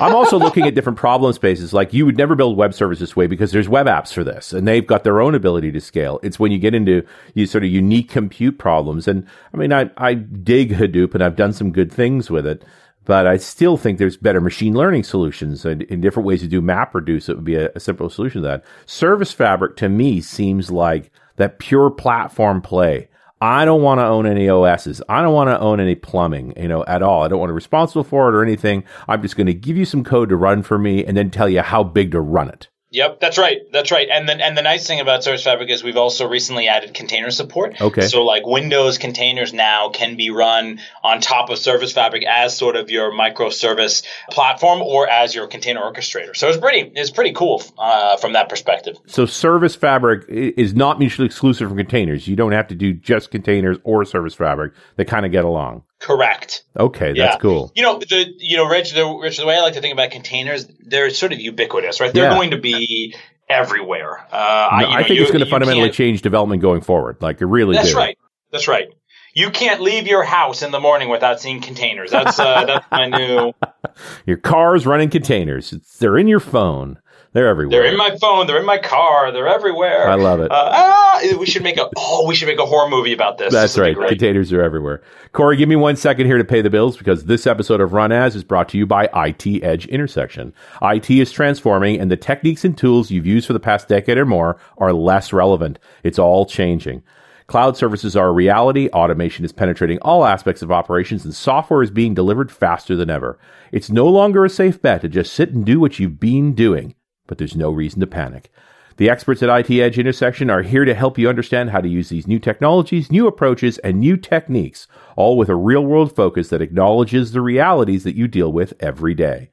I'm 0.01 0.15
also 0.15 0.39
looking 0.39 0.65
at 0.65 0.73
different 0.73 0.97
problem 0.97 1.31
spaces. 1.33 1.73
Like 1.73 1.93
you 1.93 2.05
would 2.05 2.17
never 2.17 2.35
build 2.35 2.57
web 2.57 2.73
service 2.73 2.99
this 2.99 3.15
way 3.15 3.27
because 3.27 3.51
there's 3.51 3.69
web 3.69 3.85
apps 3.85 4.11
for 4.11 4.23
this, 4.23 4.53
and 4.53 4.67
they've 4.67 4.85
got 4.85 5.03
their 5.03 5.21
own 5.21 5.35
ability 5.35 5.71
to 5.71 5.81
scale. 5.81 6.19
It's 6.23 6.39
when 6.39 6.51
you 6.51 6.57
get 6.57 6.73
into 6.73 7.05
these 7.35 7.51
sort 7.51 7.63
of 7.63 7.69
unique 7.69 8.09
compute 8.09 8.57
problems. 8.57 9.07
And 9.07 9.27
I 9.53 9.57
mean, 9.57 9.71
I 9.71 9.91
I 9.97 10.15
dig 10.15 10.71
Hadoop, 10.71 11.13
and 11.13 11.23
I've 11.23 11.35
done 11.35 11.53
some 11.53 11.71
good 11.71 11.91
things 11.91 12.31
with 12.31 12.47
it. 12.47 12.63
But 13.03 13.25
I 13.25 13.37
still 13.37 13.77
think 13.77 13.97
there's 13.97 14.15
better 14.15 14.39
machine 14.39 14.75
learning 14.75 15.03
solutions 15.03 15.65
and 15.65 15.81
in 15.83 16.01
different 16.01 16.27
ways 16.27 16.41
to 16.41 16.47
do 16.47 16.61
map 16.61 16.93
reduce. 16.93 17.29
It 17.29 17.35
would 17.35 17.45
be 17.45 17.55
a, 17.55 17.71
a 17.75 17.79
simple 17.79 18.09
solution 18.09 18.43
to 18.43 18.47
that. 18.47 18.63
Service 18.85 19.31
Fabric 19.31 19.75
to 19.77 19.89
me 19.89 20.21
seems 20.21 20.69
like 20.69 21.11
that 21.41 21.59
pure 21.59 21.89
platform 21.89 22.61
play. 22.61 23.09
I 23.41 23.65
don't 23.65 23.81
want 23.81 23.99
to 23.99 24.05
own 24.05 24.27
any 24.27 24.47
OSs. 24.49 25.01
I 25.09 25.23
don't 25.23 25.33
want 25.33 25.49
to 25.49 25.59
own 25.59 25.79
any 25.79 25.95
plumbing, 25.95 26.53
you 26.55 26.67
know, 26.67 26.85
at 26.85 27.01
all. 27.01 27.23
I 27.23 27.27
don't 27.27 27.39
want 27.39 27.49
to 27.49 27.53
be 27.53 27.55
responsible 27.55 28.03
for 28.03 28.29
it 28.29 28.35
or 28.35 28.43
anything. 28.43 28.83
I'm 29.07 29.23
just 29.23 29.35
going 29.35 29.47
to 29.47 29.53
give 29.53 29.77
you 29.77 29.85
some 29.85 30.03
code 30.03 30.29
to 30.29 30.35
run 30.35 30.61
for 30.61 30.77
me 30.77 31.03
and 31.03 31.17
then 31.17 31.31
tell 31.31 31.49
you 31.49 31.61
how 31.61 31.83
big 31.83 32.11
to 32.11 32.21
run 32.21 32.49
it. 32.49 32.69
Yep, 32.91 33.21
that's 33.21 33.37
right. 33.37 33.61
That's 33.71 33.89
right. 33.89 34.09
And 34.11 34.27
then 34.27 34.41
and 34.41 34.57
the 34.57 34.61
nice 34.61 34.85
thing 34.85 34.99
about 34.99 35.23
Service 35.23 35.43
Fabric 35.43 35.69
is 35.69 35.81
we've 35.81 35.95
also 35.95 36.27
recently 36.27 36.67
added 36.67 36.93
container 36.93 37.31
support. 37.31 37.79
Okay. 37.79 38.01
So 38.01 38.23
like 38.23 38.45
Windows 38.45 38.97
containers 38.97 39.53
now 39.53 39.89
can 39.89 40.17
be 40.17 40.29
run 40.29 40.81
on 41.01 41.21
top 41.21 41.49
of 41.49 41.57
Service 41.57 41.93
Fabric 41.93 42.25
as 42.27 42.57
sort 42.57 42.75
of 42.75 42.91
your 42.91 43.13
microservice 43.13 44.03
platform 44.29 44.81
or 44.81 45.07
as 45.07 45.33
your 45.33 45.47
container 45.47 45.79
orchestrator. 45.79 46.35
So 46.35 46.49
it's 46.49 46.57
pretty 46.57 46.91
it's 46.93 47.11
pretty 47.11 47.31
cool 47.31 47.63
uh, 47.77 48.17
from 48.17 48.33
that 48.33 48.49
perspective. 48.49 48.97
So 49.05 49.25
Service 49.25 49.75
Fabric 49.75 50.25
is 50.27 50.75
not 50.75 50.99
mutually 50.99 51.27
exclusive 51.27 51.69
from 51.69 51.77
containers. 51.77 52.27
You 52.27 52.35
don't 52.35 52.51
have 52.51 52.67
to 52.67 52.75
do 52.75 52.91
just 52.91 53.31
containers 53.31 53.77
or 53.85 54.03
Service 54.03 54.33
Fabric. 54.33 54.73
They 54.97 55.05
kind 55.05 55.25
of 55.25 55.31
get 55.31 55.45
along. 55.45 55.83
Correct. 56.01 56.63
Okay, 56.77 57.13
Yeah. 57.15 57.27
that's 57.27 57.41
cool. 57.41 57.71
You 57.75 57.83
know 57.83 57.99
the 57.99 58.33
you 58.39 58.57
know 58.57 58.65
Rich 58.65 58.93
the 58.93 59.05
Rich 59.07 59.37
the 59.37 59.45
way 59.45 59.55
I 59.55 59.61
like 59.61 59.73
to 59.73 59.81
think 59.81 59.93
about 59.93 60.11
containers 60.11 60.67
they're 60.79 61.09
sort 61.11 61.31
of 61.31 61.39
ubiquitous 61.39 61.99
right 62.01 62.11
they're 62.13 62.29
Yeah. 62.29 62.35
going 62.35 62.51
to 62.51 62.57
be 62.57 63.15
everywhere. 63.47 64.17
Uh, 64.31 64.35
I, 64.35 64.81
No, 64.81 64.87
I 64.87 64.91
know, 65.01 65.07
think 65.07 65.09
you- 65.17 65.21
it's 65.21 65.31
going 65.31 65.43
to 65.43 65.49
fundamentally 65.49 65.91
change 65.91 66.21
development 66.21 66.61
going 66.61 66.81
forward. 66.81 67.17
Like 67.21 67.39
it 67.41 67.45
really 67.45 67.75
That's 67.75 67.91
do. 67.91 67.97
right. 67.97 68.17
That's 68.51 68.67
right. 68.67 68.87
You 69.33 69.49
can't 69.51 69.79
leave 69.79 70.07
your 70.07 70.23
house 70.23 70.61
in 70.61 70.71
the 70.71 70.79
morning 70.79 71.07
without 71.07 71.39
seeing 71.39 71.61
containers. 71.61 72.11
That's 72.11 72.37
uh, 72.39 72.65
that's 72.65 72.85
my 72.91 73.07
new. 73.07 73.53
Your 74.25 74.37
car's 74.37 74.85
running 74.85 75.09
containers. 75.09 75.71
It's, 75.71 75.97
they're 75.97 76.17
in 76.17 76.27
your 76.27 76.39
phone. 76.41 76.97
They're 77.33 77.47
everywhere. 77.47 77.83
They're 77.83 77.91
in 77.91 77.97
my 77.97 78.17
phone. 78.19 78.45
They're 78.45 78.59
in 78.59 78.65
my 78.65 78.77
car. 78.77 79.31
They're 79.31 79.47
everywhere. 79.47 80.07
I 80.07 80.15
love 80.15 80.41
it. 80.41 80.51
Uh, 80.51 80.69
ah, 80.73 81.21
we 81.39 81.45
should 81.45 81.63
make 81.63 81.77
a 81.77 81.89
oh, 81.95 82.27
we 82.27 82.35
should 82.35 82.47
make 82.47 82.59
a 82.59 82.65
horror 82.65 82.89
movie 82.89 83.13
about 83.13 83.37
this. 83.37 83.53
That's 83.53 83.75
This 83.75 83.97
right. 83.97 84.09
Containers 84.09 84.51
are 84.51 84.61
everywhere. 84.61 85.01
Corey, 85.31 85.55
give 85.55 85.69
me 85.69 85.77
one 85.77 85.95
second 85.95 86.25
here 86.27 86.37
to 86.37 86.43
pay 86.43 86.61
the 86.61 86.69
bills 86.69 86.97
because 86.97 87.25
this 87.25 87.47
episode 87.47 87.79
of 87.79 87.93
Run 87.93 88.11
As 88.11 88.35
is 88.35 88.43
brought 88.43 88.67
to 88.69 88.77
you 88.77 88.85
by 88.85 89.09
IT 89.13 89.63
Edge 89.63 89.85
Intersection. 89.85 90.53
IT 90.81 91.09
is 91.09 91.31
transforming 91.31 92.01
and 92.01 92.11
the 92.11 92.17
techniques 92.17 92.65
and 92.65 92.77
tools 92.77 93.11
you've 93.11 93.25
used 93.25 93.47
for 93.47 93.53
the 93.53 93.59
past 93.61 93.87
decade 93.87 94.17
or 94.17 94.25
more 94.25 94.57
are 94.77 94.91
less 94.91 95.31
relevant. 95.31 95.79
It's 96.03 96.19
all 96.19 96.45
changing. 96.45 97.01
Cloud 97.47 97.75
services 97.75 98.15
are 98.15 98.29
a 98.29 98.31
reality. 98.33 98.89
Automation 98.89 99.43
is 99.43 99.51
penetrating 99.51 99.99
all 99.99 100.25
aspects 100.25 100.61
of 100.61 100.71
operations 100.71 101.25
and 101.25 101.35
software 101.35 101.83
is 101.83 101.91
being 101.91 102.13
delivered 102.13 102.51
faster 102.51 102.95
than 102.95 103.09
ever. 103.09 103.37
It's 103.71 103.89
no 103.89 104.07
longer 104.07 104.45
a 104.45 104.49
safe 104.49 104.81
bet 104.81 105.01
to 105.01 105.09
just 105.09 105.33
sit 105.33 105.51
and 105.51 105.65
do 105.65 105.79
what 105.79 105.99
you've 105.99 106.19
been 106.19 106.53
doing, 106.53 106.95
but 107.27 107.37
there's 107.37 107.55
no 107.55 107.71
reason 107.71 107.99
to 107.99 108.07
panic. 108.07 108.51
The 108.97 109.09
experts 109.09 109.41
at 109.41 109.49
IT 109.49 109.71
Edge 109.71 109.97
Intersection 109.97 110.49
are 110.49 110.61
here 110.61 110.85
to 110.85 110.93
help 110.93 111.17
you 111.17 111.29
understand 111.29 111.71
how 111.71 111.81
to 111.81 111.87
use 111.87 112.09
these 112.09 112.27
new 112.27 112.39
technologies, 112.39 113.11
new 113.11 113.25
approaches, 113.25 113.77
and 113.79 113.99
new 113.99 114.17
techniques, 114.17 114.85
all 115.15 115.37
with 115.37 115.49
a 115.49 115.55
real 115.55 115.85
world 115.85 116.15
focus 116.15 116.49
that 116.49 116.61
acknowledges 116.61 117.31
the 117.31 117.41
realities 117.41 118.03
that 118.03 118.15
you 118.15 118.27
deal 118.27 118.51
with 118.51 118.73
every 118.79 119.13
day. 119.13 119.49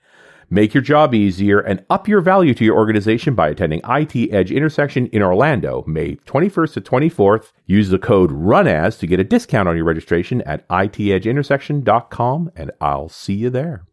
Make 0.50 0.72
your 0.72 0.82
job 0.82 1.14
easier 1.14 1.60
and 1.60 1.84
up 1.90 2.08
your 2.08 2.22
value 2.22 2.54
to 2.54 2.64
your 2.64 2.76
organization 2.76 3.34
by 3.34 3.48
attending 3.48 3.82
IT 3.87 4.32
Edge 4.32 4.50
Intersection 4.50 5.06
in 5.08 5.22
Orlando, 5.22 5.84
May 5.87 6.16
21st 6.16 6.72
to 6.75 6.80
24th. 6.80 7.52
Use 7.66 7.90
the 7.90 7.98
code 7.98 8.32
RUNAS 8.32 8.98
to 8.98 9.06
get 9.06 9.20
a 9.20 9.25
discount 9.25 9.68
on 9.68 9.76
your 9.76 9.84
registration 9.84 10.40
at 10.42 10.66
itedgeintersection.com, 10.68 12.50
and 12.56 12.70
I'll 12.80 13.10
see 13.10 13.34
you 13.34 13.50
there. 13.50 13.84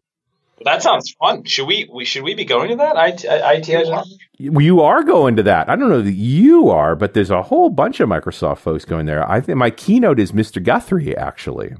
That 0.64 0.82
sounds 0.82 1.14
fun. 1.20 1.44
Should 1.44 1.66
we? 1.66 1.88
We 1.92 2.04
should 2.04 2.22
we 2.22 2.34
be 2.34 2.44
going 2.44 2.70
to 2.70 2.76
that? 2.76 2.96
IT, 2.96 3.24
IT 3.28 4.06
You 4.38 4.80
are 4.80 5.02
going 5.02 5.36
to 5.36 5.42
that. 5.42 5.68
I 5.68 5.76
don't 5.76 5.90
know 5.90 6.02
that 6.02 6.12
you 6.12 6.70
are, 6.70 6.96
but 6.96 7.12
there's 7.14 7.30
a 7.30 7.42
whole 7.42 7.68
bunch 7.68 8.00
of 8.00 8.08
Microsoft 8.08 8.58
folks 8.58 8.84
going 8.84 9.06
there. 9.06 9.28
I 9.30 9.40
think 9.40 9.58
my 9.58 9.70
keynote 9.70 10.18
is 10.18 10.32
Mr. 10.32 10.62
Guthrie, 10.62 11.16
actually. 11.16 11.74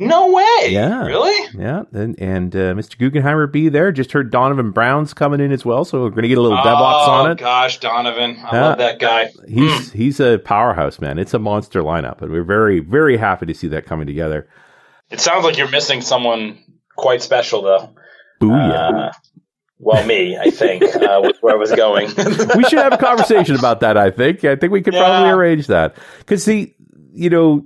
No 0.00 0.32
way. 0.32 0.68
Yeah. 0.70 1.04
Really? 1.06 1.48
Yeah, 1.58 1.82
and, 1.92 2.16
and 2.20 2.54
uh, 2.54 2.72
Mr. 2.74 2.96
Guggenheimer 2.96 3.50
be 3.50 3.68
there. 3.68 3.90
Just 3.90 4.12
heard 4.12 4.30
Donovan 4.30 4.70
Brown's 4.70 5.12
coming 5.12 5.40
in 5.40 5.50
as 5.50 5.64
well, 5.64 5.84
so 5.84 6.02
we're 6.02 6.10
going 6.10 6.22
to 6.22 6.28
get 6.28 6.38
a 6.38 6.40
little 6.40 6.58
DevOps 6.58 7.08
oh, 7.08 7.10
on 7.10 7.32
it. 7.32 7.38
gosh, 7.38 7.80
Donovan, 7.80 8.36
I 8.44 8.56
Yeah. 8.56 8.62
love 8.68 8.78
that 8.78 9.00
guy. 9.00 9.32
He's 9.48 9.92
he's 9.92 10.20
a 10.20 10.38
powerhouse, 10.38 11.00
man. 11.00 11.18
It's 11.18 11.34
a 11.34 11.40
monster 11.40 11.82
lineup, 11.82 12.22
and 12.22 12.30
we're 12.30 12.44
very 12.44 12.78
very 12.78 13.16
happy 13.16 13.46
to 13.46 13.54
see 13.54 13.66
that 13.68 13.86
coming 13.86 14.06
together. 14.06 14.48
It 15.10 15.18
sounds 15.18 15.44
like 15.44 15.58
you're 15.58 15.68
missing 15.70 16.00
someone 16.00 16.58
quite 16.96 17.20
special, 17.22 17.62
though. 17.62 17.90
Booyah! 18.40 19.08
Uh, 19.08 19.12
well, 19.80 20.04
me, 20.06 20.36
I 20.36 20.50
think, 20.50 20.82
uh, 20.82 21.20
was 21.22 21.36
where 21.40 21.54
I 21.54 21.56
was 21.56 21.70
going. 21.70 22.08
we 22.56 22.64
should 22.64 22.78
have 22.78 22.92
a 22.92 22.98
conversation 22.98 23.56
about 23.56 23.80
that. 23.80 23.96
I 23.96 24.10
think. 24.10 24.44
I 24.44 24.56
think 24.56 24.72
we 24.72 24.82
could 24.82 24.94
probably 24.94 25.30
arrange 25.30 25.68
that 25.68 25.96
because 26.18 26.44
the 26.44 26.74
you 27.12 27.30
know 27.30 27.64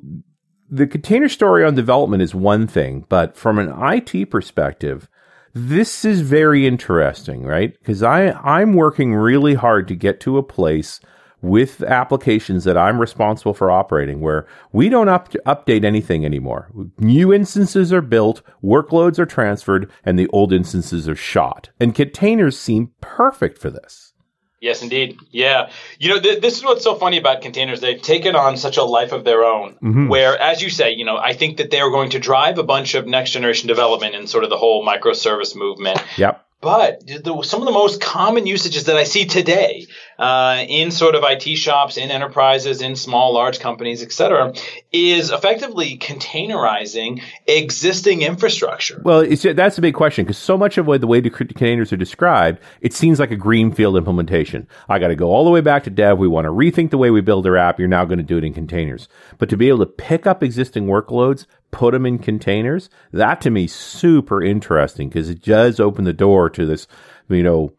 the 0.70 0.86
container 0.86 1.28
story 1.28 1.64
on 1.64 1.74
development 1.74 2.22
is 2.22 2.34
one 2.34 2.66
thing, 2.66 3.06
but 3.08 3.36
from 3.36 3.58
an 3.58 3.72
IT 3.78 4.30
perspective, 4.30 5.08
this 5.54 6.04
is 6.04 6.20
very 6.20 6.66
interesting, 6.66 7.44
right? 7.44 7.72
Because 7.78 8.02
I 8.02 8.32
I'm 8.32 8.74
working 8.74 9.14
really 9.14 9.54
hard 9.54 9.88
to 9.88 9.94
get 9.94 10.20
to 10.20 10.38
a 10.38 10.42
place 10.42 11.00
with 11.42 11.82
applications 11.82 12.64
that 12.64 12.78
I'm 12.78 13.00
responsible 13.00 13.52
for 13.52 13.70
operating 13.70 14.20
where 14.20 14.46
we 14.72 14.88
don't 14.88 15.08
up, 15.08 15.32
update 15.46 15.84
anything 15.84 16.24
anymore. 16.24 16.70
New 16.98 17.32
instances 17.32 17.92
are 17.92 18.00
built, 18.00 18.42
workloads 18.62 19.18
are 19.18 19.26
transferred, 19.26 19.90
and 20.04 20.18
the 20.18 20.28
old 20.28 20.52
instances 20.52 21.08
are 21.08 21.16
shot. 21.16 21.70
And 21.80 21.94
containers 21.94 22.58
seem 22.58 22.92
perfect 23.00 23.58
for 23.58 23.70
this. 23.70 24.14
Yes, 24.60 24.80
indeed. 24.80 25.18
Yeah. 25.32 25.70
You 25.98 26.10
know, 26.10 26.20
th- 26.20 26.40
this 26.40 26.56
is 26.56 26.62
what's 26.62 26.84
so 26.84 26.94
funny 26.94 27.18
about 27.18 27.42
containers. 27.42 27.80
They've 27.80 28.00
taken 28.00 28.36
on 28.36 28.56
such 28.56 28.76
a 28.76 28.84
life 28.84 29.10
of 29.10 29.24
their 29.24 29.42
own, 29.42 29.72
Mm-hmm. 29.82 30.06
where, 30.06 30.40
as 30.40 30.62
you 30.62 30.70
say, 30.70 30.92
you 30.92 31.04
know, 31.04 31.16
I 31.16 31.32
think 31.32 31.56
that 31.56 31.72
they 31.72 31.80
are 31.80 31.90
going 31.90 32.10
to 32.10 32.20
drive 32.20 32.58
a 32.58 32.62
bunch 32.62 32.94
of 32.94 33.04
next 33.08 33.32
generation 33.32 33.66
development 33.66 34.14
in 34.14 34.28
sort 34.28 34.44
of 34.44 34.50
the 34.50 34.56
whole 34.56 34.86
microservice 34.86 35.56
movement. 35.56 36.00
Yep. 36.16 36.46
But 36.60 37.04
the, 37.04 37.42
some 37.42 37.60
of 37.60 37.66
the 37.66 37.72
most 37.72 38.00
common 38.00 38.46
usages 38.46 38.84
that 38.84 38.96
I 38.96 39.02
see 39.02 39.24
today 39.24 39.88
uh, 40.18 40.64
in 40.68 40.90
sort 40.90 41.14
of 41.14 41.22
IT 41.24 41.56
shops, 41.56 41.96
in 41.96 42.10
enterprises, 42.10 42.82
in 42.82 42.96
small, 42.96 43.32
large 43.32 43.60
companies, 43.60 44.02
et 44.02 44.12
cetera, 44.12 44.52
is 44.92 45.30
effectively 45.30 45.98
containerizing 45.98 47.22
existing 47.46 48.22
infrastructure. 48.22 49.00
Well, 49.04 49.26
that's 49.26 49.78
a 49.78 49.82
big 49.82 49.94
question 49.94 50.24
because 50.24 50.38
so 50.38 50.56
much 50.56 50.78
of 50.78 50.86
what 50.86 51.00
the 51.00 51.06
way 51.06 51.20
the 51.20 51.30
containers 51.30 51.92
are 51.92 51.96
described, 51.96 52.60
it 52.80 52.92
seems 52.92 53.18
like 53.18 53.30
a 53.30 53.36
greenfield 53.36 53.96
implementation. 53.96 54.68
I 54.88 54.98
got 54.98 55.08
to 55.08 55.16
go 55.16 55.30
all 55.30 55.44
the 55.44 55.50
way 55.50 55.60
back 55.60 55.84
to 55.84 55.90
dev. 55.90 56.18
We 56.18 56.28
want 56.28 56.44
to 56.46 56.50
rethink 56.50 56.90
the 56.90 56.98
way 56.98 57.10
we 57.10 57.20
build 57.20 57.46
our 57.46 57.56
app. 57.56 57.78
You're 57.78 57.88
now 57.88 58.04
going 58.04 58.18
to 58.18 58.24
do 58.24 58.38
it 58.38 58.44
in 58.44 58.54
containers. 58.54 59.08
But 59.38 59.48
to 59.48 59.56
be 59.56 59.68
able 59.68 59.80
to 59.80 59.86
pick 59.86 60.26
up 60.26 60.42
existing 60.42 60.86
workloads, 60.86 61.46
put 61.70 61.92
them 61.92 62.06
in 62.06 62.18
containers, 62.18 62.90
that 63.12 63.40
to 63.40 63.50
me 63.50 63.66
super 63.66 64.42
interesting 64.42 65.08
because 65.08 65.28
it 65.28 65.42
does 65.42 65.80
open 65.80 66.04
the 66.04 66.12
door 66.12 66.48
to 66.50 66.66
this, 66.66 66.86
you 67.28 67.42
know, 67.42 67.72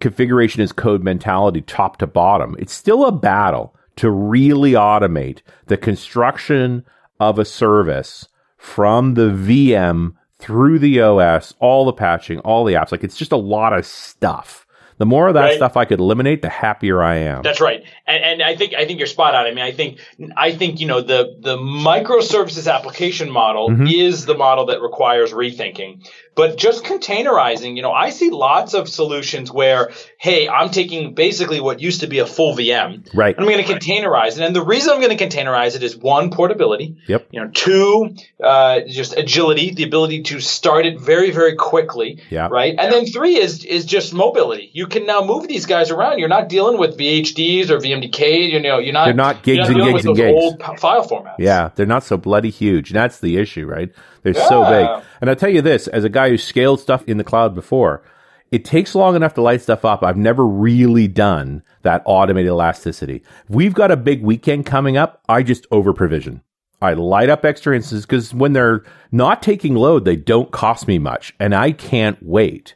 configuration 0.00 0.62
as 0.62 0.72
code 0.72 1.02
mentality 1.02 1.60
top 1.62 1.98
to 1.98 2.06
bottom. 2.06 2.56
It's 2.58 2.72
still 2.72 3.04
a 3.04 3.12
battle 3.12 3.74
to 3.96 4.10
really 4.10 4.72
automate 4.72 5.40
the 5.66 5.76
construction 5.76 6.84
of 7.18 7.38
a 7.38 7.44
service 7.44 8.28
from 8.56 9.14
the 9.14 9.30
VM 9.30 10.14
through 10.38 10.78
the 10.78 11.00
OS, 11.00 11.54
all 11.58 11.84
the 11.84 11.92
patching, 11.92 12.38
all 12.40 12.64
the 12.64 12.74
apps. 12.74 12.92
Like 12.92 13.04
it's 13.04 13.16
just 13.16 13.32
a 13.32 13.36
lot 13.36 13.72
of 13.72 13.84
stuff. 13.84 14.66
The 14.98 15.06
more 15.06 15.28
of 15.28 15.34
that 15.34 15.44
Right. 15.44 15.56
stuff 15.56 15.76
I 15.76 15.84
could 15.84 16.00
eliminate, 16.00 16.42
the 16.42 16.48
happier 16.48 17.02
I 17.02 17.16
am. 17.18 17.42
That's 17.42 17.60
right, 17.60 17.82
and, 18.06 18.22
and 18.24 18.42
I 18.42 18.56
think 18.56 18.74
I 18.74 18.84
think 18.84 18.98
you're 18.98 19.06
spot 19.06 19.34
on. 19.34 19.46
I 19.46 19.50
mean, 19.50 19.64
I 19.64 19.72
think 19.72 19.98
I 20.36 20.52
think 20.52 20.80
you 20.80 20.86
know 20.86 21.00
the 21.00 21.36
the 21.40 21.56
microservices 21.56 22.72
application 22.72 23.30
model 23.30 23.68
Mm-hmm. 23.70 23.86
is 23.86 24.24
the 24.26 24.34
model 24.36 24.66
that 24.66 24.80
requires 24.80 25.32
rethinking. 25.32 26.06
But 26.34 26.56
just 26.56 26.84
containerizing, 26.84 27.74
you 27.74 27.82
know, 27.82 27.90
I 27.90 28.10
see 28.10 28.30
lots 28.30 28.72
of 28.72 28.88
solutions 28.88 29.50
where, 29.50 29.90
hey, 30.20 30.48
I'm 30.48 30.70
taking 30.70 31.14
basically 31.14 31.60
what 31.60 31.80
used 31.80 32.02
to 32.02 32.06
be 32.06 32.20
a 32.20 32.26
full 32.26 32.54
VM, 32.56 33.12
Right. 33.12 33.34
I'm 33.36 33.44
going 33.44 33.64
to 33.64 33.72
containerize 33.74 34.38
it. 34.38 34.42
And 34.42 34.54
the 34.54 34.62
reason 34.64 34.92
I'm 34.92 35.00
going 35.00 35.16
to 35.18 35.26
containerize 35.26 35.74
it 35.74 35.82
is 35.82 35.96
one, 35.96 36.30
portability. 36.30 36.96
Yep. 37.08 37.28
You 37.32 37.40
know, 37.40 37.50
two, 37.52 38.14
uh, 38.40 38.82
just 38.86 39.16
agility, 39.16 39.72
the 39.74 39.82
ability 39.82 40.22
to 40.24 40.38
start 40.38 40.86
it 40.86 41.00
very, 41.00 41.32
very 41.32 41.56
quickly. 41.56 42.20
Yeah. 42.30 42.46
Right. 42.48 42.76
And 42.78 42.92
then 42.92 43.06
three 43.06 43.36
is 43.36 43.64
is 43.64 43.84
just 43.84 44.14
mobility. 44.14 44.70
You 44.72 44.86
can 44.88 45.06
now 45.06 45.22
move 45.22 45.48
these 45.48 45.66
guys 45.66 45.90
around. 45.90 46.18
You're 46.18 46.28
not 46.28 46.48
dealing 46.48 46.78
with 46.78 46.98
VHDs 46.98 47.70
or 47.70 47.78
VMDK. 47.78 48.50
You 48.50 48.60
know, 48.60 48.78
you're 48.78 48.92
not. 48.92 49.04
They're 49.04 49.14
not 49.14 49.42
gigs 49.42 49.68
you're 49.68 49.80
and 49.80 49.94
gigs 49.94 50.06
and 50.06 50.16
gigs. 50.16 50.40
Old 50.40 50.62
file 50.80 51.06
formats. 51.06 51.36
Yeah, 51.38 51.70
they're 51.74 51.86
not 51.86 52.04
so 52.04 52.16
bloody 52.16 52.50
huge. 52.50 52.90
That's 52.90 53.20
the 53.20 53.36
issue, 53.36 53.66
right? 53.66 53.92
They're 54.22 54.34
so 54.34 54.64
big. 54.64 55.04
And 55.20 55.30
I'll 55.30 55.36
tell 55.36 55.50
you 55.50 55.62
this, 55.62 55.88
as 55.88 56.04
a 56.04 56.08
guy 56.08 56.30
who 56.30 56.38
scaled 56.38 56.80
stuff 56.80 57.04
in 57.06 57.16
the 57.16 57.24
cloud 57.24 57.54
before, 57.54 58.02
it 58.50 58.64
takes 58.64 58.94
long 58.94 59.14
enough 59.14 59.34
to 59.34 59.42
light 59.42 59.60
stuff 59.62 59.84
up. 59.84 60.02
I've 60.02 60.16
never 60.16 60.46
really 60.46 61.08
done 61.08 61.62
that 61.82 62.02
automated 62.04 62.48
elasticity. 62.48 63.22
We've 63.48 63.74
got 63.74 63.90
a 63.90 63.96
big 63.96 64.22
weekend 64.22 64.66
coming 64.66 64.96
up. 64.96 65.22
I 65.28 65.42
just 65.42 65.66
over 65.70 65.92
provision. 65.92 66.42
I 66.80 66.94
light 66.94 67.28
up 67.28 67.44
extra 67.44 67.74
instances 67.74 68.06
because 68.06 68.32
when 68.32 68.52
they're 68.52 68.84
not 69.10 69.42
taking 69.42 69.74
load, 69.74 70.04
they 70.04 70.16
don't 70.16 70.52
cost 70.52 70.86
me 70.86 70.98
much 70.98 71.34
and 71.40 71.54
I 71.54 71.72
can't 71.72 72.18
wait. 72.22 72.74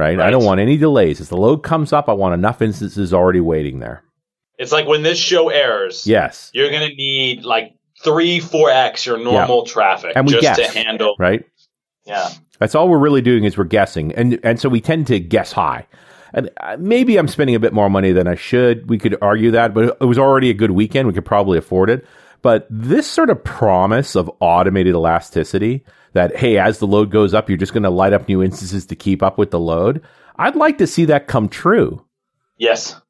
Right? 0.00 0.18
I 0.18 0.30
don't 0.30 0.44
want 0.44 0.60
any 0.60 0.76
delays. 0.76 1.20
As 1.20 1.28
the 1.28 1.36
load 1.36 1.58
comes 1.58 1.92
up, 1.92 2.08
I 2.08 2.12
want 2.12 2.34
enough 2.34 2.62
instances 2.62 3.12
already 3.12 3.40
waiting 3.40 3.80
there. 3.80 4.02
It's 4.58 4.72
like 4.72 4.86
when 4.86 5.02
this 5.02 5.18
show 5.18 5.48
airs. 5.48 6.06
Yes. 6.06 6.50
You're 6.54 6.70
going 6.70 6.88
to 6.88 6.94
need 6.94 7.44
like 7.44 7.74
three, 8.02 8.40
four 8.40 8.70
x 8.70 9.06
your 9.06 9.18
normal 9.18 9.64
traffic 9.64 10.12
And 10.16 10.26
we 10.26 10.32
just 10.32 10.42
guess, 10.42 10.56
to 10.56 10.78
handle. 10.78 11.16
Right? 11.18 11.44
Yeah. 12.06 12.30
That's 12.58 12.74
all 12.74 12.88
we're 12.88 12.98
really 12.98 13.22
doing 13.22 13.44
is 13.44 13.56
we're 13.56 13.64
guessing, 13.64 14.12
and 14.14 14.38
and 14.42 14.60
so 14.60 14.68
we 14.68 14.82
tend 14.82 15.06
to 15.06 15.18
guess 15.18 15.50
high, 15.50 15.86
and 16.34 16.50
uh, 16.58 16.76
maybe 16.78 17.16
I'm 17.16 17.26
spending 17.26 17.56
a 17.56 17.60
bit 17.60 17.72
more 17.72 17.88
money 17.88 18.12
than 18.12 18.28
I 18.28 18.34
should. 18.34 18.90
We 18.90 18.98
could 18.98 19.16
argue 19.22 19.50
that, 19.52 19.72
but 19.72 19.96
it 19.98 20.04
was 20.04 20.18
already 20.18 20.50
a 20.50 20.54
good 20.54 20.72
weekend. 20.72 21.08
We 21.08 21.14
could 21.14 21.24
probably 21.24 21.56
afford 21.56 21.88
it. 21.88 22.06
But 22.42 22.66
this 22.68 23.06
sort 23.06 23.30
of 23.30 23.42
promise 23.44 24.14
of 24.14 24.30
automated 24.40 24.94
elasticity 24.94 25.84
that, 26.12 26.36
hey, 26.36 26.58
as 26.58 26.78
the 26.78 26.86
load 26.86 27.10
goes 27.10 27.34
up, 27.34 27.48
you're 27.48 27.58
just 27.58 27.72
going 27.72 27.82
to 27.84 27.90
light 27.90 28.12
up 28.12 28.28
new 28.28 28.42
instances 28.42 28.86
to 28.86 28.96
keep 28.96 29.22
up 29.22 29.38
with 29.38 29.50
the 29.50 29.60
load. 29.60 30.02
I'd 30.36 30.56
like 30.56 30.78
to 30.78 30.86
see 30.86 31.04
that 31.06 31.28
come 31.28 31.48
true. 31.48 32.04
Yes. 32.56 33.00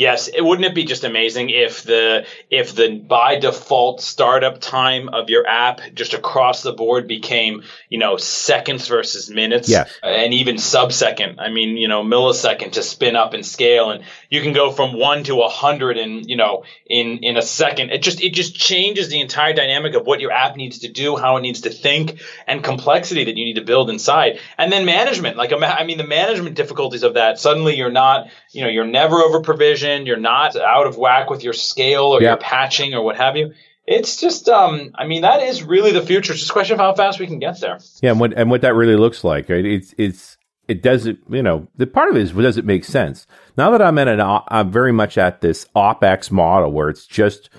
Yes, 0.00 0.28
it 0.28 0.40
wouldn't 0.40 0.64
it 0.64 0.74
be 0.74 0.84
just 0.84 1.04
amazing 1.04 1.50
if 1.50 1.82
the 1.82 2.24
if 2.48 2.74
the 2.74 2.88
by 2.88 3.38
default 3.38 4.00
startup 4.00 4.58
time 4.58 5.10
of 5.10 5.28
your 5.28 5.46
app 5.46 5.82
just 5.92 6.14
across 6.14 6.62
the 6.62 6.72
board 6.72 7.06
became 7.06 7.64
you 7.90 7.98
know 7.98 8.16
seconds 8.16 8.88
versus 8.88 9.28
minutes, 9.28 9.68
and 10.02 10.32
even 10.32 10.56
subsecond. 10.56 11.34
I 11.38 11.50
mean, 11.50 11.76
you 11.76 11.86
know, 11.86 12.02
millisecond 12.02 12.72
to 12.72 12.82
spin 12.82 13.14
up 13.14 13.34
and 13.34 13.44
scale, 13.44 13.90
and 13.90 14.02
you 14.30 14.40
can 14.40 14.54
go 14.54 14.72
from 14.72 14.98
one 14.98 15.22
to 15.24 15.42
a 15.42 15.50
hundred 15.50 15.98
in 15.98 16.26
you 16.26 16.36
know 16.36 16.64
in 16.86 17.18
in 17.18 17.36
a 17.36 17.42
second. 17.42 17.90
It 17.90 18.02
just 18.02 18.22
it 18.22 18.32
just 18.32 18.54
changes 18.54 19.10
the 19.10 19.20
entire 19.20 19.52
dynamic 19.52 19.94
of 19.94 20.06
what 20.06 20.20
your 20.20 20.32
app 20.32 20.56
needs 20.56 20.78
to 20.78 20.88
do, 20.88 21.18
how 21.18 21.36
it 21.36 21.42
needs 21.42 21.60
to 21.60 21.70
think, 21.70 22.22
and 22.46 22.64
complexity 22.64 23.24
that 23.24 23.36
you 23.36 23.44
need 23.44 23.56
to 23.56 23.64
build 23.64 23.90
inside, 23.90 24.40
and 24.56 24.72
then 24.72 24.86
management. 24.86 25.36
Like 25.36 25.52
I 25.52 25.84
mean, 25.84 25.98
the 25.98 26.06
management 26.06 26.56
difficulties 26.56 27.02
of 27.02 27.12
that. 27.20 27.38
Suddenly, 27.38 27.76
you're 27.76 27.92
not 27.92 28.28
you 28.50 28.62
know 28.62 28.70
you're 28.70 28.86
never 28.86 29.16
over 29.16 29.42
provisioned 29.42 29.89
you're 30.06 30.16
not 30.16 30.56
out 30.56 30.86
of 30.86 30.96
whack 30.96 31.30
with 31.30 31.42
your 31.42 31.52
scale 31.52 32.04
or 32.04 32.22
yep. 32.22 32.28
your 32.28 32.36
patching 32.38 32.94
or 32.94 33.02
what 33.02 33.16
have 33.16 33.36
you. 33.36 33.52
It's 33.86 34.20
just, 34.20 34.48
um, 34.48 34.92
I 34.94 35.06
mean, 35.06 35.22
that 35.22 35.42
is 35.42 35.62
really 35.62 35.92
the 35.92 36.02
future. 36.02 36.32
It's 36.32 36.40
just 36.40 36.50
a 36.50 36.52
question 36.52 36.74
of 36.74 36.80
how 36.80 36.94
fast 36.94 37.18
we 37.18 37.26
can 37.26 37.38
get 37.38 37.60
there. 37.60 37.78
Yeah, 38.02 38.12
and 38.12 38.20
what 38.20 38.34
and 38.34 38.50
what 38.50 38.60
that 38.60 38.74
really 38.74 38.96
looks 38.96 39.24
like. 39.24 39.48
Right? 39.48 39.64
It's 39.64 39.94
it's 39.98 40.36
it 40.68 40.82
does 40.82 41.06
it. 41.06 41.18
You 41.28 41.42
know, 41.42 41.66
the 41.76 41.86
part 41.86 42.10
of 42.10 42.16
it 42.16 42.22
is 42.22 42.32
does 42.32 42.56
it 42.56 42.64
make 42.64 42.84
sense? 42.84 43.26
Now 43.56 43.70
that 43.70 43.82
I'm 43.82 43.98
at 43.98 44.06
an, 44.06 44.20
I'm 44.20 44.70
very 44.70 44.92
much 44.92 45.18
at 45.18 45.40
this 45.40 45.66
opex 45.74 46.30
model 46.30 46.70
where 46.70 46.88
it's 46.88 47.06
just 47.06 47.50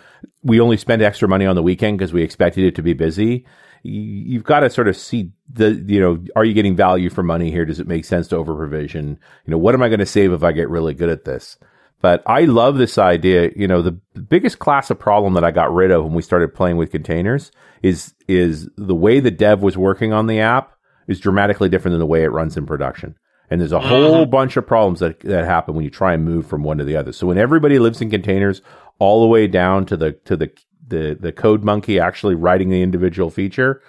we 0.43 0.61
only 0.61 0.77
spend 0.77 1.01
extra 1.01 1.27
money 1.27 1.45
on 1.45 1.55
the 1.55 1.63
weekend 1.63 1.97
because 1.97 2.13
we 2.13 2.23
expected 2.23 2.63
it 2.63 2.75
to 2.75 2.81
be 2.81 2.93
busy 2.93 3.45
you've 3.83 4.43
got 4.43 4.59
to 4.59 4.69
sort 4.69 4.87
of 4.87 4.95
see 4.95 5.31
the 5.51 5.71
you 5.87 5.99
know 5.99 6.23
are 6.35 6.45
you 6.45 6.53
getting 6.53 6.75
value 6.75 7.09
for 7.09 7.23
money 7.23 7.51
here 7.51 7.65
does 7.65 7.79
it 7.79 7.87
make 7.87 8.05
sense 8.05 8.27
to 8.27 8.35
over 8.35 8.55
provision 8.55 9.19
you 9.45 9.51
know 9.51 9.57
what 9.57 9.73
am 9.73 9.81
i 9.81 9.89
going 9.89 9.99
to 9.99 10.05
save 10.05 10.31
if 10.31 10.43
i 10.43 10.51
get 10.51 10.69
really 10.69 10.93
good 10.93 11.09
at 11.09 11.25
this 11.25 11.57
but 12.01 12.23
I 12.25 12.41
love 12.41 12.77
this 12.77 12.97
idea. 12.97 13.51
You 13.55 13.67
know, 13.67 13.81
the 13.81 13.91
biggest 13.91 14.59
class 14.59 14.89
of 14.89 14.99
problem 14.99 15.35
that 15.35 15.43
I 15.43 15.51
got 15.51 15.73
rid 15.73 15.91
of 15.91 16.03
when 16.03 16.13
we 16.13 16.21
started 16.21 16.53
playing 16.53 16.77
with 16.77 16.91
containers 16.91 17.51
is 17.81 18.13
is 18.27 18.69
the 18.75 18.95
way 18.95 19.19
the 19.19 19.31
dev 19.31 19.61
was 19.61 19.77
working 19.77 20.11
on 20.11 20.27
the 20.27 20.39
app 20.39 20.73
is 21.07 21.19
dramatically 21.19 21.69
different 21.69 21.93
than 21.93 21.99
the 21.99 22.05
way 22.05 22.23
it 22.23 22.31
runs 22.31 22.57
in 22.57 22.65
production. 22.65 23.15
And 23.49 23.59
there's 23.59 23.71
a 23.71 23.79
mm-hmm. 23.79 23.87
whole 23.87 24.25
bunch 24.25 24.57
of 24.57 24.65
problems 24.65 24.99
that 24.99 25.19
that 25.21 25.45
happen 25.45 25.75
when 25.75 25.83
you 25.83 25.91
try 25.91 26.13
and 26.13 26.25
move 26.25 26.47
from 26.47 26.63
one 26.63 26.77
to 26.79 26.83
the 26.83 26.97
other. 26.97 27.13
So 27.13 27.27
when 27.27 27.37
everybody 27.37 27.79
lives 27.79 28.01
in 28.01 28.09
containers, 28.09 28.61
all 28.99 29.21
the 29.21 29.27
way 29.27 29.47
down 29.47 29.85
to 29.87 29.97
the 29.97 30.13
to 30.25 30.35
the 30.35 30.51
the 30.87 31.17
the 31.19 31.31
code 31.31 31.63
monkey 31.63 31.99
actually 31.99 32.35
writing 32.35 32.69
the 32.69 32.81
individual 32.81 33.29
feature, 33.29 33.81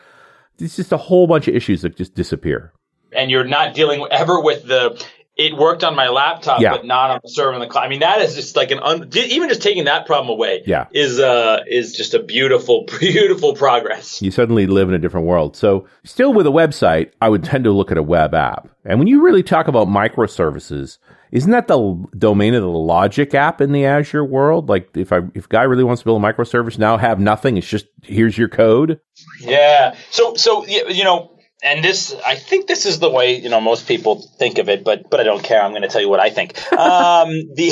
it's 0.59 0.77
just 0.77 0.93
a 0.93 0.99
whole 0.99 1.27
bunch 1.27 1.49
of 1.49 1.55
issues 1.55 1.83
that 1.83 1.97
just 1.97 2.15
disappear 2.15 2.73
and 3.15 3.31
you're 3.31 3.45
not 3.45 3.75
dealing 3.75 4.07
ever 4.11 4.41
with 4.41 4.67
the 4.67 5.03
it 5.37 5.57
worked 5.57 5.83
on 5.83 5.97
my 5.97 6.09
laptop, 6.09 6.61
yeah. 6.61 6.73
but 6.73 6.85
not 6.85 7.11
on 7.11 7.21
the 7.23 7.29
server 7.29 7.55
in 7.55 7.61
the 7.61 7.67
cloud. 7.67 7.85
I 7.85 7.89
mean, 7.89 8.01
that 8.01 8.21
is 8.21 8.35
just 8.35 8.55
like 8.55 8.71
an 8.71 8.81
un, 8.81 9.09
even 9.15 9.49
just 9.49 9.63
taking 9.63 9.85
that 9.85 10.05
problem 10.05 10.31
away. 10.31 10.63
Yeah. 10.67 10.89
is 10.93 11.19
uh 11.19 11.61
is 11.67 11.97
just 11.97 12.13
a 12.15 12.23
beautiful, 12.23 12.87
beautiful 13.01 13.55
progress. 13.55 14.21
You 14.21 14.31
suddenly 14.31 14.67
live 14.67 14.89
in 14.89 14.95
a 14.95 14.99
different 14.99 15.27
world. 15.27 15.57
So, 15.57 15.87
still 16.05 16.35
with 16.35 16.47
a 16.47 16.51
website, 16.51 17.13
I 17.21 17.29
would 17.29 17.45
tend 17.45 17.65
to 17.65 17.73
look 17.73 17.91
at 17.91 17.99
a 17.99 18.03
web 18.03 18.35
app. 18.35 18.69
And 18.85 18.99
when 18.99 19.09
you 19.09 19.23
really 19.23 19.43
talk 19.43 19.69
about 19.69 19.89
microservices, 19.89 20.99
isn't 21.31 21.51
that 21.51 21.67
the 21.67 22.05
domain 22.19 22.53
of 22.53 22.63
the 22.63 22.69
logic 22.69 23.33
app 23.35 23.63
in 23.63 23.73
the 23.73 23.87
Azure 23.87 24.25
world? 24.25 24.69
Like, 24.69 24.95
if 24.95 25.13
I 25.13 25.21
if 25.35 25.47
a 25.47 25.49
guy 25.49 25.63
really 25.63 25.85
wants 25.85 26.03
to 26.03 26.05
build 26.05 26.23
a 26.23 26.33
microservice 26.33 26.79
now, 26.79 26.99
have 26.99 27.19
nothing. 27.19 27.57
It's 27.57 27.67
just 27.67 27.87
here's 28.03 28.37
your 28.37 28.49
code. 28.49 29.01
Yeah. 29.41 29.95
So 30.11 30.35
so 30.35 30.67
you 30.67 31.05
know 31.05 31.32
and 31.63 31.85
this 31.85 32.15
i 32.27 32.35
think 32.35 32.67
this 32.67 32.87
is 32.87 32.99
the 32.99 33.09
way 33.09 33.39
you 33.39 33.49
know 33.49 33.61
most 33.61 33.87
people 33.87 34.17
think 34.21 34.59
of 34.59 34.69
it 34.69 34.85
but 34.85 35.09
but 35.09 35.21
i 35.21 35.23
don't 35.23 35.43
care 35.43 35.63
i'm 35.63 35.71
going 35.71 35.83
to 35.83 35.89
tell 35.89 36.01
you 36.01 36.09
what 36.09 36.21
i 36.21 36.31
think 36.31 36.57
um, 36.73 37.29
the 37.55 37.71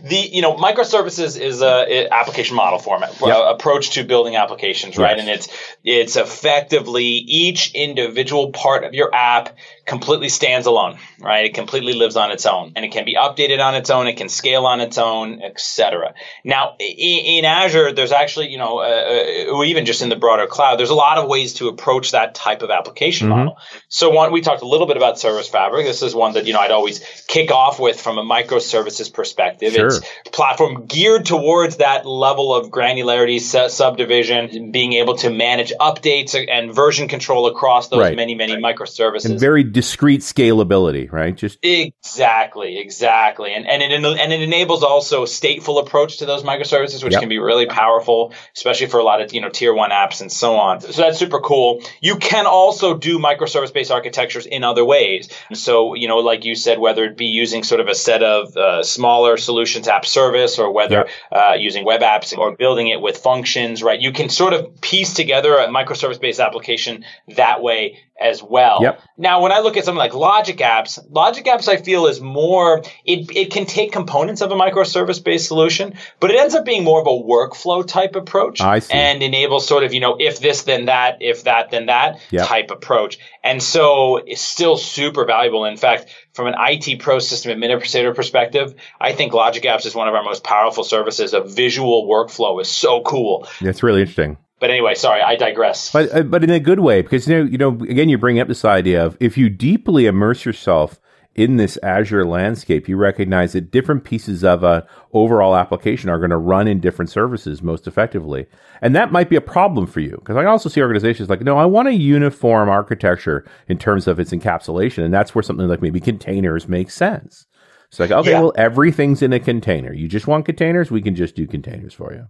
the 0.04 0.16
you 0.16 0.42
know 0.42 0.54
microservices 0.54 1.38
is 1.38 1.60
a, 1.62 1.86
a 1.88 2.08
application 2.10 2.56
model 2.56 2.78
format 2.78 3.14
yep. 3.20 3.36
approach 3.46 3.90
to 3.90 4.04
building 4.04 4.36
applications 4.36 4.96
right 4.96 5.18
yes. 5.18 5.20
and 5.20 5.28
it's 5.28 5.48
it's 5.84 6.16
effectively 6.16 7.04
each 7.04 7.74
individual 7.74 8.50
part 8.52 8.84
of 8.84 8.94
your 8.94 9.14
app 9.14 9.56
completely 9.90 10.28
stands 10.28 10.68
alone, 10.68 10.96
right? 11.18 11.46
It 11.46 11.54
completely 11.54 11.94
lives 11.94 12.14
on 12.14 12.30
its 12.30 12.46
own 12.46 12.74
and 12.76 12.84
it 12.84 12.92
can 12.92 13.04
be 13.04 13.16
updated 13.16 13.58
on 13.58 13.74
its 13.74 13.90
own. 13.90 14.06
It 14.06 14.16
can 14.16 14.28
scale 14.28 14.64
on 14.64 14.80
its 14.80 14.98
own, 14.98 15.42
etc. 15.42 16.14
Now, 16.44 16.76
in, 16.78 17.38
in, 17.38 17.44
Azure, 17.44 17.92
there's 17.92 18.12
actually, 18.12 18.50
you 18.50 18.58
know, 18.58 18.78
uh, 18.78 18.82
uh, 18.82 19.52
or 19.52 19.64
even 19.64 19.86
just 19.86 20.00
in 20.00 20.08
the 20.08 20.14
broader 20.14 20.46
cloud, 20.46 20.78
there's 20.78 20.90
a 20.90 20.94
lot 20.94 21.18
of 21.18 21.28
ways 21.28 21.54
to 21.54 21.66
approach 21.66 22.12
that 22.12 22.36
type 22.36 22.62
of 22.62 22.70
application 22.70 23.28
mm-hmm. 23.28 23.38
model. 23.38 23.58
So 23.88 24.10
one, 24.10 24.30
we 24.30 24.42
talked 24.42 24.62
a 24.62 24.68
little 24.68 24.86
bit 24.86 24.96
about 24.96 25.18
Service 25.18 25.48
Fabric. 25.48 25.86
This 25.86 26.02
is 26.02 26.14
one 26.14 26.34
that, 26.34 26.46
you 26.46 26.52
know, 26.52 26.60
I'd 26.60 26.70
always 26.70 27.00
kick 27.26 27.50
off 27.50 27.80
with 27.80 28.00
from 28.00 28.16
a 28.16 28.22
microservices 28.22 29.12
perspective. 29.12 29.72
Sure. 29.72 29.88
It's 29.88 30.00
platform 30.32 30.86
geared 30.86 31.26
towards 31.26 31.78
that 31.78 32.06
level 32.06 32.54
of 32.54 32.70
granularity, 32.70 33.40
subdivision, 33.40 34.70
being 34.70 34.92
able 34.92 35.16
to 35.16 35.30
manage 35.30 35.72
updates 35.80 36.38
and 36.48 36.72
version 36.72 37.08
control 37.08 37.48
across 37.48 37.88
those 37.88 37.98
right. 37.98 38.14
many, 38.14 38.36
many 38.36 38.54
microservices. 38.54 39.24
And 39.24 39.40
very 39.40 39.64
discrete 39.80 40.20
scalability, 40.20 41.10
right? 41.10 41.34
Just 41.34 41.58
exactly, 41.62 42.78
exactly, 42.78 43.54
and 43.54 43.66
and 43.66 43.82
it 43.82 43.92
and 43.92 44.32
it 44.32 44.42
enables 44.42 44.82
also 44.82 45.24
stateful 45.24 45.80
approach 45.80 46.18
to 46.18 46.26
those 46.26 46.42
microservices, 46.42 47.02
which 47.02 47.14
yep. 47.14 47.20
can 47.20 47.30
be 47.30 47.38
really 47.38 47.64
powerful, 47.64 48.34
especially 48.54 48.88
for 48.88 49.00
a 49.00 49.02
lot 49.02 49.22
of 49.22 49.32
you 49.32 49.40
know 49.40 49.48
tier 49.48 49.72
one 49.72 49.90
apps 49.90 50.20
and 50.20 50.30
so 50.30 50.56
on. 50.56 50.82
So 50.82 51.00
that's 51.00 51.18
super 51.18 51.40
cool. 51.40 51.82
You 52.02 52.16
can 52.16 52.44
also 52.44 52.98
do 52.98 53.18
microservice 53.18 53.72
based 53.72 53.90
architectures 53.90 54.44
in 54.44 54.64
other 54.64 54.84
ways. 54.84 55.30
So 55.54 55.94
you 55.94 56.08
know, 56.08 56.18
like 56.18 56.44
you 56.44 56.54
said, 56.54 56.78
whether 56.78 57.04
it 57.04 57.16
be 57.16 57.26
using 57.26 57.62
sort 57.62 57.80
of 57.80 57.88
a 57.88 57.94
set 57.94 58.22
of 58.22 58.54
uh, 58.58 58.82
smaller 58.82 59.38
solutions 59.38 59.88
app 59.88 60.04
service, 60.04 60.58
or 60.58 60.70
whether 60.70 61.06
yep. 61.06 61.08
uh, 61.32 61.54
using 61.54 61.86
web 61.86 62.02
apps 62.02 62.36
or 62.36 62.54
building 62.54 62.88
it 62.88 63.00
with 63.00 63.16
functions, 63.16 63.82
right? 63.82 63.98
You 63.98 64.12
can 64.12 64.28
sort 64.28 64.52
of 64.52 64.78
piece 64.82 65.14
together 65.14 65.56
a 65.56 65.68
microservice 65.68 66.20
based 66.20 66.38
application 66.38 67.06
that 67.28 67.62
way 67.62 67.96
as 68.20 68.42
well. 68.42 68.78
Yep. 68.82 69.00
Now, 69.16 69.40
when 69.40 69.52
I 69.52 69.60
look 69.60 69.76
at 69.76 69.84
something 69.84 69.98
like 69.98 70.14
Logic 70.14 70.56
Apps, 70.58 70.98
Logic 71.08 71.44
Apps 71.46 71.68
I 71.68 71.78
feel 71.78 72.06
is 72.06 72.20
more, 72.20 72.82
it, 73.04 73.34
it 73.34 73.50
can 73.50 73.66
take 73.66 73.92
components 73.92 74.42
of 74.42 74.50
a 74.52 74.54
microservice 74.54 75.22
based 75.22 75.46
solution, 75.46 75.94
but 76.20 76.30
it 76.30 76.38
ends 76.38 76.54
up 76.54 76.64
being 76.64 76.84
more 76.84 77.00
of 77.00 77.06
a 77.06 77.10
workflow 77.10 77.86
type 77.86 78.16
approach 78.16 78.60
I 78.60 78.80
see. 78.80 78.92
and 78.92 79.22
enables 79.22 79.66
sort 79.66 79.84
of, 79.84 79.94
you 79.94 80.00
know, 80.00 80.16
if 80.18 80.38
this, 80.38 80.62
then 80.62 80.86
that, 80.86 81.18
if 81.20 81.44
that, 81.44 81.70
then 81.70 81.86
that 81.86 82.20
yep. 82.30 82.46
type 82.46 82.70
approach. 82.70 83.18
And 83.42 83.62
so 83.62 84.18
it's 84.18 84.42
still 84.42 84.76
super 84.76 85.24
valuable. 85.24 85.64
In 85.64 85.78
fact, 85.78 86.14
from 86.34 86.46
an 86.46 86.54
IT 86.58 87.00
pro 87.00 87.18
system 87.18 87.52
administrator 87.52 88.14
perspective, 88.14 88.74
I 89.00 89.12
think 89.12 89.32
Logic 89.32 89.62
Apps 89.62 89.86
is 89.86 89.94
one 89.94 90.08
of 90.08 90.14
our 90.14 90.22
most 90.22 90.44
powerful 90.44 90.84
services. 90.84 91.32
A 91.32 91.40
visual 91.40 92.06
workflow 92.06 92.60
is 92.60 92.70
so 92.70 93.02
cool. 93.02 93.48
It's 93.60 93.82
really 93.82 94.00
interesting. 94.02 94.36
But 94.60 94.70
anyway, 94.70 94.94
sorry, 94.94 95.22
I 95.22 95.36
digress. 95.36 95.90
But 95.90 96.14
uh, 96.14 96.22
but 96.22 96.44
in 96.44 96.50
a 96.50 96.60
good 96.60 96.80
way, 96.80 97.00
because 97.00 97.26
you 97.26 97.38
know, 97.38 97.50
you 97.50 97.58
know, 97.58 97.70
again, 97.88 98.10
you 98.10 98.18
bring 98.18 98.38
up 98.38 98.46
this 98.46 98.64
idea 98.64 99.04
of 99.04 99.16
if 99.18 99.38
you 99.38 99.48
deeply 99.48 100.04
immerse 100.04 100.44
yourself 100.44 101.00
in 101.34 101.56
this 101.56 101.78
Azure 101.82 102.26
landscape, 102.26 102.86
you 102.86 102.98
recognize 102.98 103.52
that 103.52 103.70
different 103.70 104.04
pieces 104.04 104.44
of 104.44 104.62
a 104.62 104.86
overall 105.14 105.56
application 105.56 106.10
are 106.10 106.18
going 106.18 106.30
to 106.30 106.36
run 106.36 106.68
in 106.68 106.78
different 106.78 107.10
services 107.10 107.62
most 107.62 107.86
effectively, 107.86 108.46
and 108.82 108.94
that 108.94 109.10
might 109.10 109.30
be 109.30 109.36
a 109.36 109.40
problem 109.40 109.86
for 109.86 110.00
you. 110.00 110.16
Because 110.16 110.36
I 110.36 110.44
also 110.44 110.68
see 110.68 110.82
organizations 110.82 111.30
like, 111.30 111.40
no, 111.40 111.56
I 111.56 111.64
want 111.64 111.88
a 111.88 111.94
uniform 111.94 112.68
architecture 112.68 113.46
in 113.66 113.78
terms 113.78 114.06
of 114.06 114.20
its 114.20 114.30
encapsulation, 114.30 115.04
and 115.04 115.14
that's 115.14 115.34
where 115.34 115.42
something 115.42 115.68
like 115.68 115.80
maybe 115.80 116.00
containers 116.00 116.68
makes 116.68 116.94
sense. 116.94 117.46
It's 117.88 117.98
like, 117.98 118.10
okay, 118.10 118.32
yeah. 118.32 118.40
well, 118.40 118.52
everything's 118.56 119.22
in 119.22 119.32
a 119.32 119.40
container. 119.40 119.92
You 119.92 120.06
just 120.06 120.26
want 120.26 120.44
containers? 120.44 120.90
We 120.90 121.00
can 121.00 121.16
just 121.16 121.34
do 121.34 121.46
containers 121.46 121.94
for 121.94 122.12
you. 122.12 122.26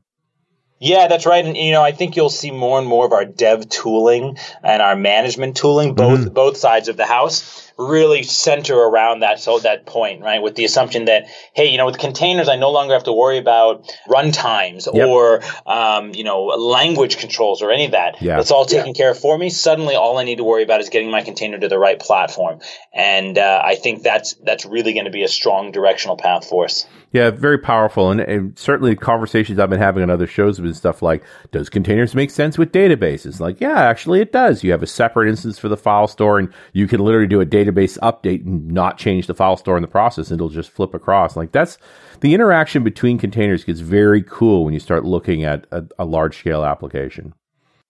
Yeah, 0.83 1.09
that's 1.09 1.27
right. 1.27 1.45
And 1.45 1.59
you 1.59 1.73
know, 1.73 1.83
I 1.83 1.93
think 1.93 2.17
you'll 2.17 2.31
see 2.31 2.51
more 2.51 2.79
and 2.79 2.89
more 2.89 3.05
of 3.05 3.13
our 3.13 3.27
dev 3.27 3.69
tooling 3.69 4.39
and 4.65 4.81
our 4.81 4.97
management 4.97 5.55
tooling, 5.55 5.95
both 5.95 6.21
mm-hmm. 6.21 6.33
both 6.33 6.57
sides 6.57 6.89
of 6.89 6.97
the 6.97 7.05
house, 7.05 7.71
really 7.77 8.23
center 8.23 8.75
around 8.75 9.21
that 9.21 9.41
so 9.41 9.59
that 9.59 9.85
point, 9.85 10.23
right? 10.23 10.41
With 10.41 10.55
the 10.55 10.65
assumption 10.65 11.05
that, 11.05 11.27
hey, 11.53 11.67
you 11.67 11.77
know, 11.77 11.85
with 11.85 11.99
containers, 11.99 12.49
I 12.49 12.57
no 12.57 12.71
longer 12.71 12.95
have 12.95 13.05
to 13.05 13.13
worry 13.13 13.37
about 13.37 13.95
runtimes 14.09 14.89
yep. 14.91 15.07
or 15.07 15.43
um, 15.67 16.15
you 16.15 16.25
know, 16.25 16.45
language 16.45 17.19
controls 17.19 17.61
or 17.61 17.71
any 17.71 17.85
of 17.85 17.91
that. 17.91 18.23
Yeah. 18.23 18.41
It's 18.41 18.51
all 18.51 18.65
taken 18.65 18.89
yeah. 18.89 18.93
care 18.95 19.11
of 19.11 19.19
for 19.19 19.37
me. 19.37 19.51
Suddenly 19.51 19.97
all 19.97 20.17
I 20.17 20.25
need 20.25 20.37
to 20.37 20.45
worry 20.45 20.63
about 20.63 20.81
is 20.81 20.89
getting 20.89 21.11
my 21.11 21.23
container 21.23 21.59
to 21.59 21.69
the 21.69 21.79
right 21.79 22.01
platform. 22.01 22.61
And 22.95 23.37
uh, 23.37 23.61
I 23.63 23.75
think 23.75 24.03
that's 24.03 24.33
that's 24.35 24.65
really 24.65 24.95
going 24.95 25.05
to 25.05 25.11
be 25.11 25.25
a 25.25 25.29
strong 25.29 25.73
directional 25.73 26.17
path 26.17 26.49
for 26.49 26.65
us. 26.65 26.87
Yeah, 27.13 27.31
very 27.31 27.59
powerful. 27.59 28.11
And, 28.11 28.21
and, 28.21 28.57
certainly 28.57 28.95
conversations 28.95 29.59
I've 29.59 29.71
been 29.71 29.81
having 29.81 30.03
on 30.05 30.11
other 30.11 30.29
shows 30.29 30.59
have 30.59 30.65
been 30.65 30.75
stuff 30.75 31.03
like, 31.03 31.25
does 31.51 31.69
containers 31.69 32.15
make 32.15 32.31
sense 32.31 32.57
with 32.57 32.71
databases? 32.71 33.41
Like, 33.41 33.61
yeah, 33.61 33.81
actually 33.81 34.21
it 34.21 34.33
does. 34.33 34.63
You 34.63 34.71
have 34.71 34.83
a 34.83 34.87
separate 34.87 35.29
instance 35.29 35.59
for 35.59 35.69
the 35.69 35.77
file 35.77 36.07
store 36.07 36.39
and 36.39 36.53
you 36.73 36.87
can 36.87 37.01
literally 37.01 37.27
do 37.27 37.41
a 37.41 37.47
database 37.47 37.99
update 37.99 38.47
and 38.47 38.69
not 38.69 38.97
change 38.97 39.27
the 39.27 39.35
file 39.35 39.57
store 39.57 39.77
in 39.77 39.83
the 39.83 39.89
process. 39.89 40.31
It'll 40.31 40.49
just 40.49 40.71
flip 40.71 40.95
across. 40.95 41.37
Like 41.37 41.51
that's 41.51 41.79
the 42.21 42.33
interaction 42.33 42.85
between 42.85 43.19
containers 43.19 43.65
gets 43.65 43.81
very 43.81 44.23
cool 44.23 44.65
when 44.65 44.75
you 44.75 44.81
start 44.81 45.05
looking 45.05 45.43
at 45.43 45.67
a, 45.73 45.85
a 45.99 46.05
large 46.05 46.39
scale 46.39 46.65
application. 46.65 47.35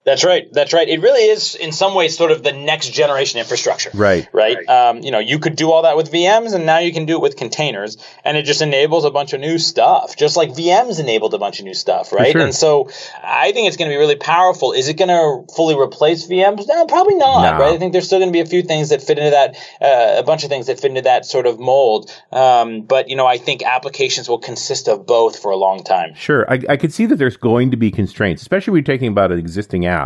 That's 0.03 0.25
right. 0.25 0.51
That's 0.51 0.73
right. 0.73 0.89
It 0.89 1.03
really 1.03 1.29
is, 1.29 1.55
in 1.55 1.73
some 1.73 1.95
ways, 1.95 2.17
sort 2.17 2.31
of 2.31 2.43
the 2.43 2.53
next 2.53 2.91
generation 2.91 3.39
infrastructure. 3.39 3.91
Right. 3.93 4.27
Right. 4.33 4.67
Um, 4.67 5.01
you 5.01 5.11
know, 5.11 5.19
you 5.19 5.39
could 5.39 5.57
do 5.57 5.71
all 5.71 5.83
that 5.83 5.97
with 5.97 6.11
VMs, 6.11 6.55
and 6.55 6.65
now 6.65 6.79
you 6.79 6.91
can 6.93 7.05
do 7.05 7.17
it 7.17 7.21
with 7.21 7.37
containers, 7.37 7.99
and 8.25 8.39
it 8.39 8.45
just 8.45 8.63
enables 8.63 9.05
a 9.05 9.11
bunch 9.11 9.35
of 9.35 9.41
new 9.41 9.59
stuff, 9.59 10.17
just 10.17 10.39
like 10.39 10.51
VMs 10.51 11.01
enabled 11.01 11.35
a 11.35 11.39
bunch 11.39 11.59
of 11.59 11.67
new 11.67 11.75
stuff, 11.75 12.15
right? 12.15 12.33
sure. 12.33 12.41
And 12.41 12.55
so, 12.55 12.89
I 13.23 13.53
think 13.53 13.69
it's 13.69 13.77
going 13.77 13.91
to 13.91 13.95
be 13.95 13.99
really 13.99 14.17
powerful. 14.17 14.73
Is 14.73 14.89
it 14.89 14.95
going 14.95 15.09
to 15.09 15.53
fully 15.55 15.79
replace 15.79 16.27
VMs? 16.27 16.67
No, 16.67 16.87
probably 16.87 17.17
not. 17.17 17.59
No. 17.59 17.65
Right. 17.65 17.75
I 17.75 17.79
think 17.79 17.93
there's 17.93 18.07
still 18.07 18.21
going 18.21 18.31
to 18.31 18.33
be 18.33 18.41
a 18.41 18.47
few 18.47 18.63
things 18.63 18.89
that 18.89 19.03
fit 19.03 19.19
into 19.19 19.31
that, 19.33 19.57
uh, 19.83 20.19
a 20.19 20.23
bunch 20.23 20.45
of 20.45 20.49
things 20.49 20.67
that 20.69 20.81
fit 20.81 20.89
into 20.89 21.03
that 21.03 21.27
sort 21.27 21.47
of 21.47 21.61
mold. 21.61 22.11
Um, 22.33 22.83
but 22.83 23.11
you 23.11 23.17
know, 23.17 23.27
I 23.27 23.37
think 23.37 23.63
applications 23.63 24.31
will 24.31 24.39
consist 24.39 24.89
of 24.89 25.07
both 25.07 25.39
for 25.39 25.51
a 25.51 25.57
long 25.57 25.85
time. 25.85 26.15
Sure. 26.15 26.51
I, 26.51 26.59
I 26.71 26.77
could 26.79 26.93
see 26.93 27.05
that 27.05 27.17
there's 27.17 27.37
going 27.37 27.71
to 27.73 27.77
be 27.77 27.91
constraints, 27.91 28.41
especially 28.41 28.73
when 28.73 28.85
you're 28.85 28.97
talking 28.97 29.09
about 29.09 29.31
an 29.31 29.39
existing 29.39 29.85
app. 29.85 30.00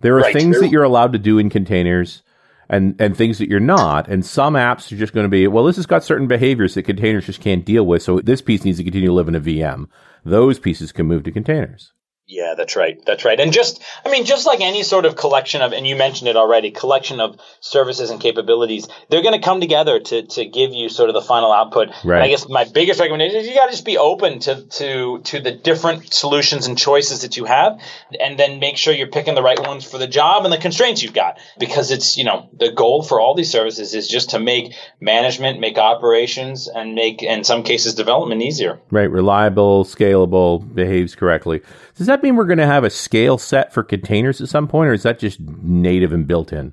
There 0.00 0.16
are 0.16 0.20
Right. 0.20 0.32
things 0.32 0.60
that 0.60 0.70
you're 0.70 0.82
allowed 0.82 1.12
to 1.12 1.18
do 1.18 1.38
in 1.38 1.50
containers 1.50 2.22
and, 2.68 2.94
and 3.00 3.16
things 3.16 3.38
that 3.38 3.48
you're 3.48 3.60
not. 3.60 4.08
And 4.08 4.24
some 4.24 4.54
apps 4.54 4.90
are 4.92 4.96
just 4.96 5.12
going 5.12 5.24
to 5.24 5.28
be, 5.28 5.46
well, 5.46 5.64
this 5.64 5.76
has 5.76 5.86
got 5.86 6.04
certain 6.04 6.26
behaviors 6.26 6.74
that 6.74 6.84
containers 6.84 7.26
just 7.26 7.40
can't 7.40 7.64
deal 7.64 7.84
with. 7.84 8.02
So 8.02 8.20
this 8.20 8.40
piece 8.40 8.64
needs 8.64 8.78
to 8.78 8.84
continue 8.84 9.08
to 9.08 9.14
live 9.14 9.28
in 9.28 9.34
a 9.34 9.40
VM. 9.40 9.86
Those 10.24 10.58
pieces 10.58 10.92
can 10.92 11.06
move 11.06 11.24
to 11.24 11.30
containers. 11.32 11.92
Yeah, 12.32 12.54
that's 12.56 12.76
right. 12.76 13.04
That's 13.04 13.24
right. 13.24 13.40
And 13.40 13.52
just, 13.52 13.82
I 14.04 14.08
mean, 14.08 14.24
just 14.24 14.46
like 14.46 14.60
any 14.60 14.84
sort 14.84 15.04
of 15.04 15.16
collection 15.16 15.62
of, 15.62 15.72
and 15.72 15.84
you 15.84 15.96
mentioned 15.96 16.28
it 16.28 16.36
already, 16.36 16.70
collection 16.70 17.18
of 17.18 17.40
services 17.58 18.10
and 18.10 18.20
capabilities, 18.20 18.86
they're 19.08 19.22
going 19.22 19.38
to 19.38 19.44
come 19.44 19.60
together 19.60 19.98
to, 19.98 20.22
to 20.22 20.44
give 20.44 20.72
you 20.72 20.88
sort 20.88 21.10
of 21.10 21.14
the 21.14 21.22
final 21.22 21.50
output. 21.50 21.88
Right. 22.04 22.18
And 22.18 22.24
I 22.24 22.28
guess 22.28 22.48
my 22.48 22.66
biggest 22.72 23.00
recommendation 23.00 23.40
is 23.40 23.48
you 23.48 23.54
got 23.56 23.66
to 23.66 23.72
just 23.72 23.84
be 23.84 23.98
open 23.98 24.38
to, 24.40 24.62
to, 24.62 25.18
to 25.22 25.40
the 25.40 25.50
different 25.50 26.14
solutions 26.14 26.68
and 26.68 26.78
choices 26.78 27.22
that 27.22 27.36
you 27.36 27.46
have, 27.46 27.80
and 28.20 28.38
then 28.38 28.60
make 28.60 28.76
sure 28.76 28.94
you're 28.94 29.08
picking 29.08 29.34
the 29.34 29.42
right 29.42 29.58
ones 29.58 29.84
for 29.84 29.98
the 29.98 30.06
job 30.06 30.44
and 30.44 30.52
the 30.52 30.58
constraints 30.58 31.02
you've 31.02 31.12
got. 31.12 31.36
Because 31.58 31.90
it's, 31.90 32.16
you 32.16 32.22
know, 32.22 32.48
the 32.56 32.70
goal 32.70 33.02
for 33.02 33.20
all 33.20 33.34
these 33.34 33.50
services 33.50 33.92
is 33.92 34.06
just 34.06 34.30
to 34.30 34.38
make 34.38 34.72
management, 35.00 35.58
make 35.58 35.78
operations, 35.78 36.68
and 36.68 36.94
make, 36.94 37.24
in 37.24 37.42
some 37.42 37.64
cases, 37.64 37.96
development 37.96 38.40
easier. 38.40 38.78
Right. 38.92 39.10
Reliable, 39.10 39.84
scalable, 39.84 40.72
behaves 40.72 41.16
correctly. 41.16 41.60
Does 41.96 42.06
that 42.06 42.19
mean 42.22 42.36
we're 42.36 42.44
going 42.44 42.58
to 42.58 42.66
have 42.66 42.84
a 42.84 42.90
scale 42.90 43.38
set 43.38 43.72
for 43.72 43.82
containers 43.82 44.40
at 44.40 44.48
some 44.48 44.68
point, 44.68 44.90
or 44.90 44.92
is 44.92 45.02
that 45.02 45.18
just 45.18 45.40
native 45.40 46.12
and 46.12 46.26
built 46.26 46.52
in? 46.52 46.72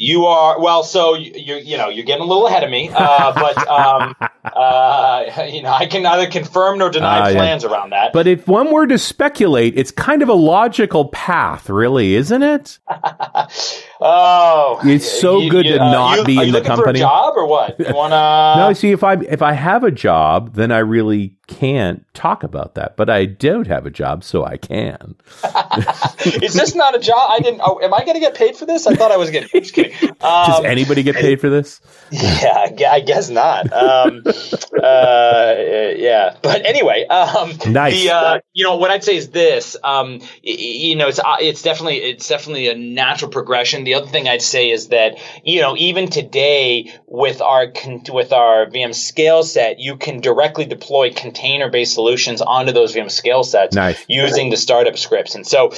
You 0.00 0.26
are 0.26 0.60
well, 0.60 0.84
so 0.84 1.14
you- 1.14 1.32
you're 1.34 1.76
know 1.76 1.88
you're 1.88 2.04
getting 2.04 2.22
a 2.22 2.26
little 2.26 2.46
ahead 2.46 2.62
of 2.62 2.70
me, 2.70 2.88
uh, 2.94 3.32
but 3.34 3.58
um, 3.68 4.14
uh, 4.44 5.48
you 5.50 5.60
know 5.60 5.72
I 5.72 5.86
can 5.86 6.04
neither 6.04 6.30
confirm 6.30 6.78
nor 6.78 6.88
deny 6.88 7.30
yeah. 7.30 7.34
plans 7.34 7.64
around 7.64 7.90
that. 7.90 8.12
But 8.12 8.28
if 8.28 8.46
one 8.46 8.70
were 8.70 8.86
to 8.86 8.96
speculate, 8.96 9.76
it's 9.76 9.90
kind 9.90 10.22
of 10.22 10.28
a 10.28 10.34
logical 10.34 11.06
path, 11.06 11.68
really, 11.68 12.14
isn't 12.14 12.42
it? 12.44 12.78
oh, 14.00 14.80
It's 14.84 15.10
so 15.20 15.48
good 15.48 15.64
to 15.64 15.76
not 15.76 16.26
be 16.26 16.38
are 16.38 16.42
in 16.42 16.48
you 16.48 16.52
the 16.52 16.60
company. 16.62 16.98
Job 17.00 17.34
or 17.36 17.46
what? 17.46 17.78
You 17.78 17.94
wanna? 17.94 18.54
no, 18.56 18.72
see, 18.72 18.92
if 18.92 19.02
I 19.04 19.14
if 19.14 19.42
I 19.42 19.52
have 19.52 19.84
a 19.84 19.90
job, 19.90 20.54
then 20.54 20.70
I 20.72 20.78
really 20.78 21.34
can't 21.46 22.04
talk 22.14 22.42
about 22.42 22.74
that. 22.74 22.96
But 22.96 23.08
I 23.08 23.24
don't 23.24 23.66
have 23.66 23.86
a 23.86 23.90
job, 23.90 24.22
so 24.22 24.44
I 24.44 24.56
can. 24.58 25.14
is 26.42 26.54
this 26.54 26.74
not 26.74 26.94
a 26.94 26.98
job? 26.98 27.30
I 27.30 27.40
didn't. 27.40 27.60
Oh, 27.64 27.80
am 27.82 27.94
I 27.94 28.00
going 28.00 28.14
to 28.14 28.20
get 28.20 28.34
paid 28.34 28.56
for 28.56 28.66
this? 28.66 28.86
I 28.86 28.94
thought 28.94 29.10
I 29.10 29.16
was 29.16 29.30
getting. 29.30 29.48
I'm 29.54 29.60
just 29.62 29.74
kidding. 29.74 29.92
Does 30.20 30.58
Um, 30.60 30.66
anybody 30.66 31.02
get 31.02 31.16
paid 31.16 31.40
for 31.40 31.48
this? 31.48 31.80
yeah, 32.10 32.66
I 32.68 32.74
I 32.90 33.00
guess 33.00 33.30
not. 33.30 33.72
Um, 33.72 34.22
uh, 34.26 35.54
yeah, 35.96 36.36
but 36.42 36.64
anyway, 36.64 37.06
um, 37.06 37.52
Nice. 37.72 37.94
The, 38.02 38.10
uh, 38.14 38.38
you 38.52 38.64
know 38.64 38.76
what 38.76 38.90
I'd 38.90 39.04
say 39.04 39.16
is 39.16 39.30
this. 39.30 39.76
Um, 39.82 40.20
you 40.42 40.96
know, 40.96 41.08
it's 41.08 41.18
uh, 41.18 41.36
it's 41.40 41.62
definitely 41.62 41.98
it's 41.98 42.28
definitely 42.28 42.68
a 42.68 42.74
natural 42.76 43.30
progression. 43.30 43.84
The 43.88 43.94
other 43.94 44.06
thing 44.06 44.28
I'd 44.28 44.42
say 44.42 44.70
is 44.70 44.88
that 44.88 45.16
you 45.44 45.62
know 45.62 45.74
even 45.78 46.08
today 46.10 46.92
with 47.06 47.40
our 47.40 47.70
con- 47.70 48.04
with 48.12 48.34
our 48.34 48.66
VM 48.66 48.94
scale 48.94 49.42
set, 49.42 49.78
you 49.80 49.96
can 49.96 50.20
directly 50.20 50.66
deploy 50.66 51.10
container 51.10 51.70
based 51.70 51.94
solutions 51.94 52.42
onto 52.42 52.72
those 52.72 52.94
VM 52.94 53.10
scale 53.10 53.44
sets 53.44 53.74
Nice. 53.74 54.04
using 54.08 54.50
the 54.50 54.58
startup 54.58 54.98
scripts, 54.98 55.34
and 55.36 55.46
so 55.46 55.72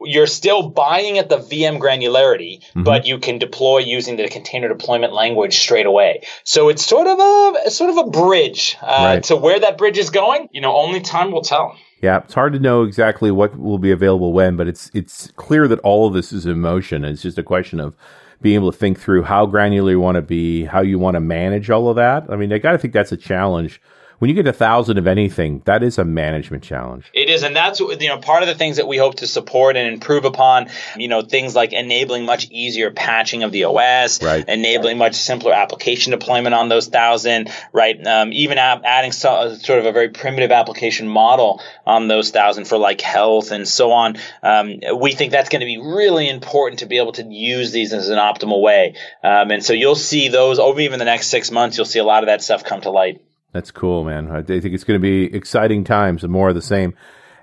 you're 0.00 0.26
still 0.28 0.68
buying 0.68 1.18
at 1.18 1.28
the 1.28 1.38
VM 1.38 1.78
granularity, 1.80 2.60
Mm-hmm. 2.60 2.82
but 2.84 3.06
you 3.06 3.18
can 3.18 3.38
deploy 3.38 3.78
using 3.78 4.16
the 4.16 4.28
container 4.28 4.68
deployment 4.68 5.12
language 5.12 5.58
straight 5.58 5.86
away. 5.86 6.22
So 6.44 6.68
it's 6.68 6.84
sort 6.86 7.06
of 7.08 7.18
a 7.18 7.70
sort 7.70 7.90
of 7.90 7.96
a 8.06 8.10
bridge 8.10 8.76
uh, 8.82 8.86
Right. 9.14 9.22
to 9.24 9.34
where 9.36 9.58
that 9.58 9.76
bridge 9.78 9.98
is 9.98 10.10
going. 10.10 10.48
You 10.52 10.60
know, 10.60 10.76
only 10.76 11.00
time 11.00 11.32
will 11.32 11.42
tell. 11.42 11.74
Yeah, 12.02 12.18
it's 12.18 12.34
hard 12.34 12.52
to 12.52 12.58
know 12.58 12.82
exactly 12.82 13.30
what 13.30 13.58
will 13.58 13.78
be 13.78 13.90
available 13.90 14.32
when, 14.32 14.56
but 14.56 14.68
it's 14.68 14.90
it's 14.92 15.28
clear 15.36 15.66
that 15.68 15.78
all 15.80 16.06
of 16.06 16.12
this 16.12 16.32
is 16.32 16.44
in 16.44 16.60
motion. 16.60 17.04
It's 17.04 17.22
just 17.22 17.38
a 17.38 17.42
question 17.42 17.80
of 17.80 17.96
being 18.42 18.56
able 18.56 18.70
to 18.70 18.76
think 18.76 19.00
through 19.00 19.22
how 19.22 19.46
granular 19.46 19.90
you 19.90 20.00
want 20.00 20.16
to 20.16 20.22
be, 20.22 20.64
how 20.64 20.82
you 20.82 20.98
want 20.98 21.14
to 21.14 21.20
manage 21.20 21.70
all 21.70 21.88
of 21.88 21.96
that. 21.96 22.26
I 22.28 22.36
mean, 22.36 22.52
I 22.52 22.58
got 22.58 22.72
to 22.72 22.78
think 22.78 22.92
that's 22.92 23.12
a 23.12 23.16
challenge. 23.16 23.80
When 24.18 24.30
you 24.30 24.34
get 24.34 24.46
a 24.46 24.52
thousand 24.52 24.96
of 24.96 25.06
anything, 25.06 25.62
that 25.66 25.82
is 25.82 25.98
a 25.98 26.04
management 26.04 26.62
challenge. 26.62 27.10
It 27.12 27.28
is, 27.28 27.42
and 27.42 27.54
that's 27.54 27.80
you 27.80 28.08
know 28.08 28.18
part 28.18 28.42
of 28.42 28.48
the 28.48 28.54
things 28.54 28.76
that 28.76 28.88
we 28.88 28.96
hope 28.96 29.16
to 29.16 29.26
support 29.26 29.76
and 29.76 29.92
improve 29.92 30.24
upon. 30.24 30.68
You 30.96 31.08
know, 31.08 31.22
things 31.22 31.54
like 31.54 31.72
enabling 31.72 32.24
much 32.24 32.48
easier 32.50 32.90
patching 32.90 33.42
of 33.42 33.52
the 33.52 33.64
OS, 33.64 34.22
Right. 34.22 34.48
enabling 34.48 34.98
much 34.98 35.14
simpler 35.14 35.52
application 35.52 36.12
deployment 36.12 36.54
on 36.54 36.68
those 36.68 36.86
thousand, 36.88 37.50
right? 37.72 38.04
Um, 38.06 38.32
even 38.32 38.58
adding 38.58 39.12
so, 39.12 39.54
sort 39.54 39.78
of 39.78 39.86
a 39.86 39.92
very 39.92 40.08
primitive 40.08 40.50
application 40.50 41.08
model 41.08 41.60
on 41.86 42.08
those 42.08 42.30
thousand 42.30 42.66
for 42.66 42.78
like 42.78 43.00
health 43.00 43.50
and 43.50 43.68
so 43.68 43.92
on. 43.92 44.16
Um, 44.42 44.80
we 44.98 45.12
think 45.12 45.32
that's 45.32 45.50
going 45.50 45.60
to 45.60 45.66
be 45.66 45.78
really 45.78 46.28
important 46.28 46.80
to 46.80 46.86
be 46.86 46.98
able 46.98 47.12
to 47.12 47.24
use 47.24 47.72
these 47.72 47.92
as 47.92 48.08
an 48.08 48.18
optimal 48.18 48.62
way. 48.62 48.94
Um, 49.22 49.50
and 49.50 49.64
so 49.64 49.72
you'll 49.72 49.94
see 49.94 50.28
those 50.28 50.58
over 50.58 50.80
even 50.80 50.98
the 50.98 51.04
next 51.04 51.28
six 51.28 51.50
months. 51.50 51.76
You'll 51.76 51.84
see 51.86 51.98
a 51.98 52.04
lot 52.04 52.22
of 52.22 52.28
that 52.28 52.42
stuff 52.42 52.64
come 52.64 52.80
to 52.80 52.90
light. 52.90 53.20
That's 53.56 53.70
cool, 53.70 54.04
man. 54.04 54.30
I 54.30 54.42
think 54.42 54.66
it's 54.66 54.84
going 54.84 55.00
to 55.00 55.02
be 55.02 55.34
exciting 55.34 55.82
times 55.82 56.22
and 56.22 56.30
more 56.30 56.50
of 56.50 56.54
the 56.54 56.60
same. 56.60 56.92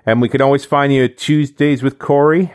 And 0.06 0.22
we 0.22 0.28
can 0.28 0.40
always 0.40 0.64
find 0.64 0.92
you 0.92 1.08
Tuesdays 1.08 1.82
with 1.82 1.98
Corey. 1.98 2.54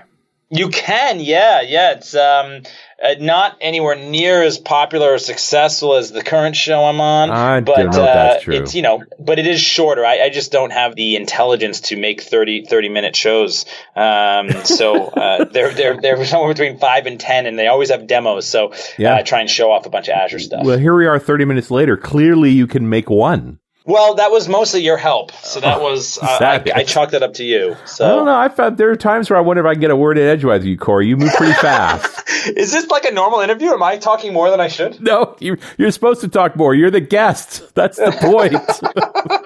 You 0.51 0.69
can, 0.69 1.19
yeah, 1.19 1.61
yeah. 1.61 1.91
It's 1.91 2.15
um, 2.15 2.63
uh, 3.03 3.15
not 3.19 3.57
anywhere 3.61 3.95
near 3.95 4.41
as 4.41 4.57
popular 4.57 5.13
or 5.13 5.17
successful 5.19 5.93
as 5.93 6.11
the 6.11 6.23
current 6.23 6.55
show 6.55 6.85
I'm 6.85 6.99
on. 6.99 7.29
I 7.29 7.59
but 7.61 7.95
uh, 7.95 8.03
that's 8.03 8.43
true. 8.43 8.55
it's 8.55 8.73
you 8.73 8.81
know, 8.81 9.03
but 9.19 9.37
it 9.37 9.45
is 9.45 9.61
shorter. 9.61 10.03
I, 10.03 10.21
I 10.21 10.29
just 10.29 10.51
don't 10.51 10.71
have 10.71 10.95
the 10.95 11.15
intelligence 11.17 11.81
to 11.81 11.97
make 11.97 12.21
30, 12.21 12.65
30 12.65 12.89
minute 12.89 13.15
shows. 13.15 13.65
Um, 13.95 14.49
so 14.65 15.05
uh, 15.05 15.45
they're 15.51 15.71
they're 15.71 16.01
they're 16.01 16.25
somewhere 16.25 16.51
between 16.51 16.79
five 16.79 17.05
and 17.05 17.19
ten, 17.19 17.45
and 17.45 17.57
they 17.57 17.67
always 17.67 17.91
have 17.91 18.07
demos. 18.07 18.47
So 18.47 18.73
Yeah. 18.97 19.13
uh, 19.13 19.17
I 19.17 19.21
try 19.21 19.41
and 19.41 19.49
show 19.49 19.71
off 19.71 19.85
a 19.85 19.89
bunch 19.91 20.07
of 20.07 20.15
Azure 20.15 20.39
stuff. 20.39 20.65
Well, 20.65 20.79
here 20.79 20.95
we 20.95 21.05
are 21.05 21.19
30 21.19 21.45
minutes 21.45 21.69
later. 21.69 21.95
Clearly, 21.95 22.49
you 22.49 22.65
can 22.65 22.89
make 22.89 23.09
one. 23.09 23.59
Well, 23.89 24.13
that 24.15 24.29
was 24.29 24.47
mostly 24.47 24.81
your 24.83 24.97
help. 24.97 25.31
So 25.43 25.59
that 25.61 25.81
was 25.81 26.19
uh, 26.19 26.37
I. 26.41 26.63
I 26.75 26.83
chalked 26.83 27.13
that 27.13 27.23
up 27.23 27.33
to 27.35 27.43
you. 27.43 27.75
So 27.87 28.05
I 28.05 28.09
don't 28.09 28.25
know. 28.25 28.35
I 28.35 28.47
found 28.47 28.77
there 28.77 28.91
are 28.91 28.95
times 28.95 29.31
where 29.31 29.37
I 29.37 29.41
wonder 29.41 29.65
if 29.65 29.67
I 29.67 29.73
can 29.73 29.81
get 29.81 29.89
a 29.89 29.95
word 29.95 30.19
in 30.19 30.27
edgewise 30.27 30.59
with 30.59 30.67
you, 30.67 30.77
Corey. 30.77 31.07
You 31.07 31.17
move 31.17 31.33
pretty 31.33 31.53
fast. 31.53 32.29
is 32.55 32.71
this 32.71 32.87
like 32.89 33.05
a 33.05 33.11
normal 33.11 33.39
interview? 33.39 33.71
Am 33.71 33.81
I 33.81 33.97
talking 33.97 34.31
more 34.31 34.51
than 34.51 34.59
I 34.59 34.67
should? 34.67 35.01
no, 35.01 35.35
you, 35.39 35.57
you're 35.79 35.89
supposed 35.89 36.21
to 36.21 36.27
talk 36.27 36.55
more. 36.55 36.75
You're 36.75 36.91
the 36.91 37.01
guest. 37.01 37.73
That's 37.73 37.97
the 37.97 38.11
point. 38.11 38.53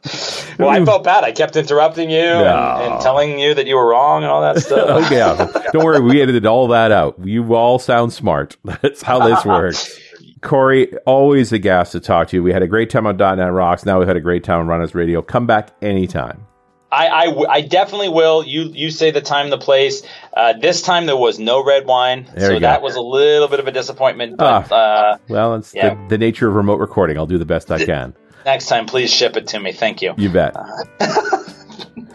Well, 0.60 0.70
I 0.70 0.86
felt 0.86 1.04
bad. 1.04 1.24
I 1.24 1.32
kept 1.32 1.56
interrupting 1.56 2.12
you 2.12 2.22
No. 2.22 2.78
and, 2.80 2.94
and 2.94 3.02
telling 3.02 3.40
you 3.40 3.56
that 3.56 3.66
you 3.66 3.76
were 3.76 3.88
wrong 3.88 4.22
and 4.22 4.32
all 4.32 4.42
that 4.42 4.62
stuff. 4.62 5.06
okay, 5.06 5.18
yeah. 5.18 5.70
don't 5.72 5.84
worry. 5.84 6.00
We 6.00 6.22
edited 6.22 6.46
all 6.46 6.68
that 6.68 6.92
out. 6.92 7.16
You 7.24 7.56
all 7.56 7.80
sound 7.80 8.14
smart. 8.14 8.56
That's 8.64 9.02
how 9.02 9.28
this 9.28 9.44
works. 9.44 10.00
Corey, 10.44 10.96
always 11.06 11.52
a 11.52 11.60
gas 11.60 11.92
to 11.94 12.00
talk 12.00 12.28
to 12.30 12.36
you. 12.38 12.44
We 12.44 12.52
had 12.54 12.62
a 12.64 12.68
great 12.68 12.90
time 12.90 13.08
on 13.08 13.18
.NET 13.18 13.52
Rocks. 13.52 13.86
Now 13.86 14.00
we've 14.00 14.08
had 14.08 14.18
a 14.18 14.22
great 14.22 14.44
time 14.44 14.60
on 14.60 14.68
Run 14.68 14.82
As 14.82 14.94
Radio. 14.94 15.22
Come 15.22 15.48
back 15.48 15.72
anytime. 15.82 16.46
I, 16.92 17.34
I 17.50 17.62
definitely 17.62 18.10
will. 18.10 18.44
You 18.46 18.70
you 18.72 18.92
say 18.92 19.10
the 19.10 19.20
time, 19.22 19.50
the 19.50 19.58
place. 19.58 20.04
Uh, 20.32 20.54
this 20.54 20.84
time 20.84 21.08
there 21.08 21.18
was 21.18 21.40
no 21.40 21.64
red 21.66 21.88
wine, 21.88 22.30
There 22.36 22.52
so 22.52 22.60
that 22.60 22.84
was 22.84 22.96
a 22.96 23.02
little 23.02 23.48
bit 23.48 23.60
of 23.60 23.66
a 23.68 23.72
disappointment. 23.72 24.38
But 24.38 24.72
uh, 24.72 25.18
Well, 25.28 25.56
it's 25.56 25.74
Yeah. 25.74 25.96
the, 25.96 26.10
the 26.10 26.18
nature 26.20 26.48
of 26.48 26.54
remote 26.54 26.80
recording. 26.80 27.18
I'll 27.18 27.26
do 27.26 27.40
the 27.40 27.46
best 27.46 27.72
I 27.72 27.84
can. 27.84 28.14
next 28.46 28.68
time, 28.68 28.86
please 28.86 29.12
ship 29.12 29.36
it 29.38 29.48
to 29.48 29.60
me. 29.60 29.72
Thank 29.72 30.04
you. 30.04 30.14
You 30.18 30.30
bet. 30.30 30.56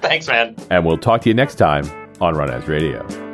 Thanks, 0.01 0.29
man. 0.29 0.55
And 0.71 0.87
we'll 0.87 0.99
talk 0.99 1.23
to 1.23 1.29
you 1.29 1.35
next 1.35 1.57
time 1.57 1.85
on 2.21 2.37
Run 2.37 2.49
As 2.49 2.69
Radio. 2.69 3.28